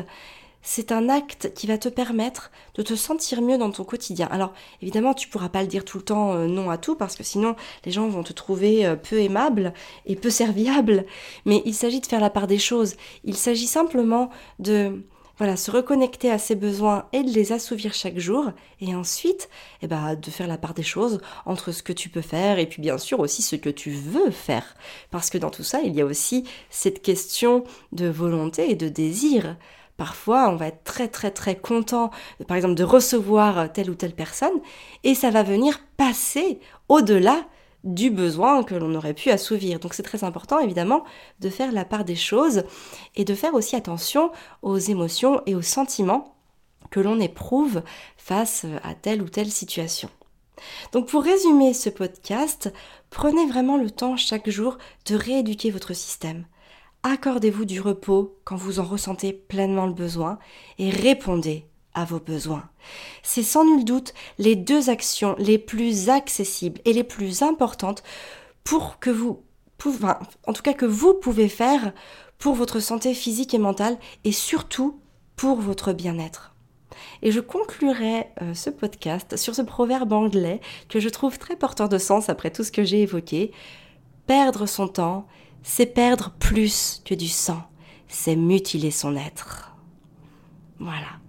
c'est 0.63 0.93
un 0.93 1.09
acte 1.09 1.53
qui 1.55 1.67
va 1.67 1.79
te 1.79 1.89
permettre 1.89 2.51
de 2.75 2.83
te 2.83 2.95
sentir 2.95 3.43
mieux 3.43 3.59
dans 3.59 3.71
ton 3.71 3.85
quotidien. 3.85 4.29
Alors 4.31 4.53
évidemment, 4.83 5.15
tu 5.15 5.29
pourras 5.29 5.49
pas 5.49 5.63
le 5.63 5.69
dire 5.69 5.85
tout 5.85 5.99
le 5.99 6.05
temps 6.05 6.35
euh, 6.35 6.47
non 6.47 6.71
à 6.71 6.79
tout 6.79 6.97
parce 6.97 7.17
que 7.17 7.25
sinon 7.25 7.57
les 7.85 7.93
gens 7.93 8.09
vont 8.09 8.23
te 8.23 8.33
trouver 8.33 8.87
euh, 8.87 8.97
peu 8.97 9.21
aimable 9.21 9.73
et 10.07 10.17
peu 10.17 10.31
serviable. 10.31 11.05
Mais 11.47 11.63
il 11.65 11.75
s'agit 11.75 12.01
de 12.01 12.07
faire 12.07 12.21
la 12.21 12.31
part 12.31 12.47
des 12.47 12.59
choses. 12.59 12.97
Il 13.25 13.37
s'agit 13.37 13.67
simplement 13.67 14.31
de 14.59 15.03
voilà, 15.41 15.57
se 15.57 15.71
reconnecter 15.71 16.31
à 16.31 16.37
ses 16.37 16.55
besoins 16.55 17.07
et 17.15 17.23
de 17.23 17.31
les 17.31 17.53
assouvir 17.53 17.95
chaque 17.95 18.19
jour, 18.19 18.53
et 18.83 18.95
ensuite, 18.95 19.49
eh 19.81 19.87
ben, 19.87 20.15
de 20.15 20.31
faire 20.31 20.47
la 20.47 20.59
part 20.59 20.75
des 20.75 20.83
choses 20.83 21.19
entre 21.47 21.73
ce 21.73 21.83
que 21.83 21.95
tu 21.95 22.11
peux 22.11 22.21
faire 22.21 22.59
et 22.59 22.67
puis 22.67 22.83
bien 22.83 22.99
sûr 22.99 23.21
aussi 23.21 23.41
ce 23.41 23.57
que 23.57 23.71
tu 23.71 23.91
veux 23.91 24.31
faire. 24.31 24.77
Parce 25.11 25.31
que 25.31 25.39
dans 25.39 25.49
tout 25.49 25.63
ça, 25.63 25.81
il 25.81 25.95
y 25.95 26.03
a 26.03 26.05
aussi 26.05 26.45
cette 26.69 27.01
question 27.01 27.65
de 27.93 28.07
volonté 28.07 28.71
et 28.71 28.75
de 28.75 28.91
désir. 28.91 29.57
Parfois, 30.01 30.49
on 30.49 30.57
va 30.57 30.69
être 30.69 30.83
très 30.83 31.09
très 31.09 31.31
très 31.31 31.57
content, 31.57 32.11
par 32.49 32.57
exemple, 32.57 32.75
de 32.75 32.85
recevoir 32.85 33.71
telle 33.71 33.91
ou 33.91 33.95
telle 33.95 34.15
personne, 34.15 34.59
et 35.05 35.15
ça 35.15 35.29
va 35.29 35.43
venir 35.43 35.79
passer 35.99 36.59
au-delà 36.89 37.45
du 37.85 38.09
besoin 38.09 38.63
que 38.63 38.75
l'on 38.75 38.95
aurait 38.95 39.13
pu 39.13 39.29
assouvir. 39.29 39.79
Donc 39.79 39.93
c'est 39.93 40.03
très 40.03 40.25
important 40.25 40.59
évidemment 40.59 41.05
de 41.41 41.51
faire 41.51 41.71
la 41.71 41.85
part 41.85 42.07
des 42.07 42.17
choses 42.17 42.63
et 43.15 43.27
de 43.27 43.35
faire 43.35 43.53
aussi 43.53 43.77
attention 43.77 44.33
aux 44.63 44.79
émotions 44.79 45.43
et 45.45 45.55
aux 45.55 45.61
sentiments 45.61 46.35
que 46.91 47.01
l'on 47.01 47.21
éprouve 47.21 47.83
face 48.17 48.65
à 48.83 48.95
telle 48.95 49.21
ou 49.21 49.29
telle 49.29 49.51
situation. 49.51 50.09
Donc 50.93 51.09
pour 51.09 51.23
résumer 51.23 51.75
ce 51.75 51.91
podcast, 51.91 52.73
prenez 53.11 53.45
vraiment 53.45 53.77
le 53.77 53.91
temps 53.91 54.17
chaque 54.17 54.49
jour 54.49 54.79
de 55.05 55.15
rééduquer 55.15 55.71
votre 55.71 55.93
système. 55.93 56.47
Accordez-vous 57.03 57.65
du 57.65 57.81
repos 57.81 58.39
quand 58.45 58.57
vous 58.57 58.79
en 58.79 58.85
ressentez 58.85 59.33
pleinement 59.33 59.87
le 59.87 59.95
besoin 59.95 60.39
et 60.79 60.91
répondez 60.91 61.65
à 61.95 62.05
vos 62.05 62.21
besoins. 62.21 62.69
C'est 63.23 63.43
sans 63.43 63.65
nul 63.65 63.85
doute 63.85 64.13
les 64.39 64.55
deux 64.55 64.91
actions 64.91 65.35
les 65.39 65.59
plus 65.59 66.11
accessibles 66.11 66.81
et 66.85 66.93
les 66.93 67.05
plus 67.05 67.43
importantes 67.43 68.03
pour 68.65 68.99
que 68.99 69.11
vous 69.11 69.43
pouvez, 69.79 70.09
en 70.47 70.53
tout 70.53 70.63
cas 70.63 70.75
que 70.75 70.87
vous 70.87 71.15
pouvez 71.15 71.49
faire 71.49 71.93
pour 72.39 72.55
votre 72.55 72.81
santé 72.81 73.15
physique 73.15 73.55
et 73.55 73.59
mentale 73.59 73.99
et 74.25 74.33
surtout 74.33 75.01
pour 75.37 75.61
votre 75.61 75.93
bien-être. 75.93 76.55
Et 77.23 77.33
je 77.33 77.41
conclurai 77.41 78.27
euh, 78.43 78.53
ce 78.53 78.69
podcast 78.69 79.37
sur 79.37 79.55
ce 79.55 79.63
proverbe 79.63 80.13
anglais 80.13 80.61
que 80.89 81.01
je 81.01 81.09
trouve 81.09 81.39
très 81.39 81.57
porteur 81.57 81.89
de 81.89 81.99
sens 81.99 82.29
après 82.29 82.51
tout 82.51 82.65
ce 82.65 82.73
que 82.73 82.85
j'ai 82.85 83.03
évoqué. 83.03 83.53
Perdre 84.27 84.67
son 84.67 84.87
temps, 84.87 85.27
c'est 85.63 85.87
perdre 85.87 86.33
plus 86.39 87.03
que 87.05 87.15
du 87.15 87.29
sang, 87.29 87.63
c'est 88.09 88.37
mutiler 88.37 88.91
son 88.91 89.17
être. 89.17 89.75
Voilà. 90.79 91.21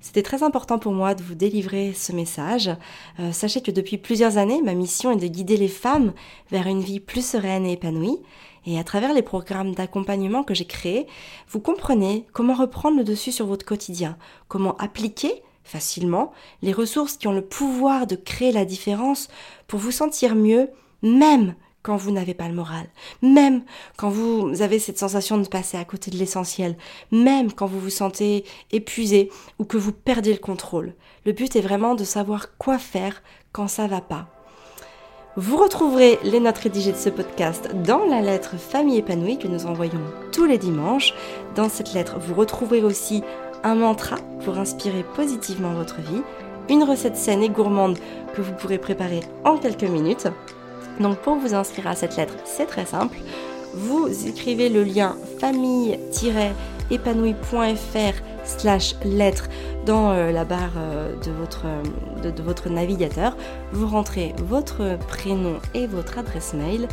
C'était 0.00 0.22
très 0.22 0.42
important 0.42 0.78
pour 0.78 0.92
moi 0.92 1.14
de 1.14 1.22
vous 1.22 1.34
délivrer 1.34 1.92
ce 1.92 2.12
message. 2.12 2.70
Euh, 3.18 3.32
sachez 3.32 3.60
que 3.60 3.70
depuis 3.70 3.98
plusieurs 3.98 4.38
années, 4.38 4.62
ma 4.62 4.74
mission 4.74 5.10
est 5.10 5.16
de 5.16 5.26
guider 5.26 5.58
les 5.58 5.68
femmes 5.68 6.14
vers 6.50 6.66
une 6.66 6.80
vie 6.80 7.00
plus 7.00 7.24
sereine 7.24 7.66
et 7.66 7.72
épanouie. 7.72 8.18
Et 8.66 8.78
à 8.78 8.84
travers 8.84 9.12
les 9.12 9.22
programmes 9.22 9.74
d'accompagnement 9.74 10.42
que 10.42 10.54
j'ai 10.54 10.64
créés, 10.66 11.06
vous 11.48 11.60
comprenez 11.60 12.26
comment 12.32 12.54
reprendre 12.54 12.96
le 12.96 13.04
dessus 13.04 13.32
sur 13.32 13.46
votre 13.46 13.66
quotidien, 13.66 14.16
comment 14.48 14.76
appliquer 14.76 15.42
facilement, 15.64 16.32
les 16.62 16.72
ressources 16.72 17.16
qui 17.16 17.28
ont 17.28 17.32
le 17.32 17.44
pouvoir 17.44 18.06
de 18.06 18.16
créer 18.16 18.52
la 18.52 18.64
différence 18.64 19.28
pour 19.68 19.78
vous 19.78 19.92
sentir 19.92 20.34
mieux, 20.34 20.70
même 21.02 21.54
quand 21.82 21.96
vous 21.96 22.10
n'avez 22.10 22.34
pas 22.34 22.48
le 22.48 22.54
moral, 22.54 22.86
même 23.22 23.62
quand 23.96 24.10
vous 24.10 24.62
avez 24.62 24.78
cette 24.78 24.98
sensation 24.98 25.38
de 25.38 25.48
passer 25.48 25.76
à 25.76 25.84
côté 25.84 26.10
de 26.10 26.16
l'essentiel, 26.16 26.76
même 27.10 27.52
quand 27.52 27.66
vous 27.66 27.80
vous 27.80 27.90
sentez 27.90 28.44
épuisé 28.70 29.30
ou 29.58 29.64
que 29.64 29.78
vous 29.78 29.92
perdez 29.92 30.32
le 30.32 30.38
contrôle. 30.38 30.94
Le 31.24 31.32
but 31.32 31.56
est 31.56 31.60
vraiment 31.60 31.94
de 31.94 32.04
savoir 32.04 32.56
quoi 32.58 32.78
faire 32.78 33.22
quand 33.52 33.68
ça 33.68 33.86
va 33.86 34.00
pas. 34.00 34.28
Vous 35.36 35.56
retrouverez 35.56 36.18
les 36.24 36.40
notes 36.40 36.58
rédigées 36.58 36.92
de 36.92 36.96
ce 36.96 37.08
podcast 37.08 37.70
dans 37.84 38.04
la 38.04 38.20
lettre 38.20 38.56
Famille 38.58 38.98
épanouie 38.98 39.38
que 39.38 39.46
nous 39.46 39.64
envoyons 39.64 40.00
tous 40.32 40.44
les 40.44 40.58
dimanches. 40.58 41.14
Dans 41.54 41.68
cette 41.68 41.94
lettre, 41.94 42.18
vous 42.18 42.34
retrouverez 42.34 42.82
aussi 42.82 43.22
un 43.62 43.76
mantra 43.76 44.16
pour 44.44 44.58
inspirer 44.58 45.04
positivement 45.14 45.72
votre 45.72 46.00
vie, 46.00 46.22
une 46.68 46.82
recette 46.82 47.16
saine 47.16 47.42
et 47.42 47.48
gourmande 47.48 47.98
que 48.34 48.42
vous 48.42 48.52
pourrez 48.54 48.78
préparer 48.78 49.20
en 49.44 49.56
quelques 49.56 49.84
minutes. 49.84 50.28
Donc 51.00 51.18
pour 51.18 51.34
vous 51.36 51.54
inscrire 51.54 51.88
à 51.88 51.94
cette 51.94 52.16
lettre, 52.16 52.34
c'est 52.44 52.66
très 52.66 52.84
simple. 52.84 53.16
Vous 53.74 54.08
écrivez 54.26 54.68
le 54.68 54.82
lien 54.84 55.16
famille-épanouie.fr 55.38 58.14
slash 58.44 58.96
lettre 59.04 59.48
dans 59.86 60.10
euh, 60.10 60.32
la 60.32 60.44
barre 60.44 60.72
euh, 60.76 61.14
de, 61.24 61.30
votre, 61.30 61.64
de, 62.22 62.30
de 62.30 62.42
votre 62.42 62.68
navigateur. 62.68 63.36
Vous 63.72 63.86
rentrez 63.86 64.34
votre 64.44 64.98
prénom 65.08 65.54
et 65.74 65.86
votre 65.86 66.18
adresse 66.18 66.52
mail 66.52 66.86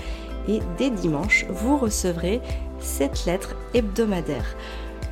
et 0.48 0.62
dès 0.78 0.90
dimanche, 0.90 1.46
vous 1.50 1.78
recevrez 1.78 2.42
cette 2.80 3.26
lettre 3.26 3.56
hebdomadaire. 3.74 4.56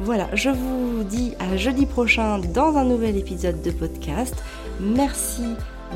Voilà, 0.01 0.27
je 0.33 0.49
vous 0.49 1.03
dis 1.03 1.33
à 1.39 1.55
jeudi 1.57 1.85
prochain 1.85 2.39
dans 2.39 2.77
un 2.77 2.85
nouvel 2.85 3.17
épisode 3.17 3.61
de 3.61 3.71
podcast. 3.71 4.35
Merci 4.79 5.43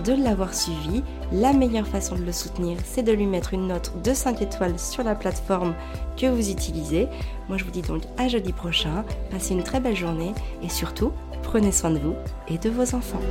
de 0.04 0.13
l'avoir 0.13 0.54
suivi. 0.54 1.04
La 1.32 1.54
meilleure 1.54 1.88
façon 1.88 2.15
de 2.15 2.23
le 2.23 2.32
soutenir, 2.32 2.78
c'est 2.86 3.04
de 3.04 3.12
lui 3.12 3.25
mettre 3.25 3.54
une 3.54 3.67
note 3.67 3.93
de 4.04 4.13
5 4.13 4.41
étoiles 4.41 4.80
sur 4.80 5.04
la 5.04 5.15
plateforme 5.15 5.73
que 6.17 6.28
vous 6.28 6.49
utilisez. 6.49 7.08
Moi, 7.47 7.58
je 7.58 7.63
vous 7.63 7.71
dis 7.71 7.82
donc 7.82 8.04
à 8.17 8.28
jeudi 8.28 8.54
prochain. 8.54 9.04
Passez 9.32 9.54
une 9.54 9.63
très 9.63 9.80
belle 9.80 9.95
journée 9.95 10.34
et 10.63 10.69
surtout, 10.69 11.12
prenez 11.43 11.71
soin 11.71 11.91
de 11.91 11.99
vous 11.99 12.15
et 12.47 12.58
de 12.58 12.69
vos 12.69 12.95
enfants. 12.95 13.21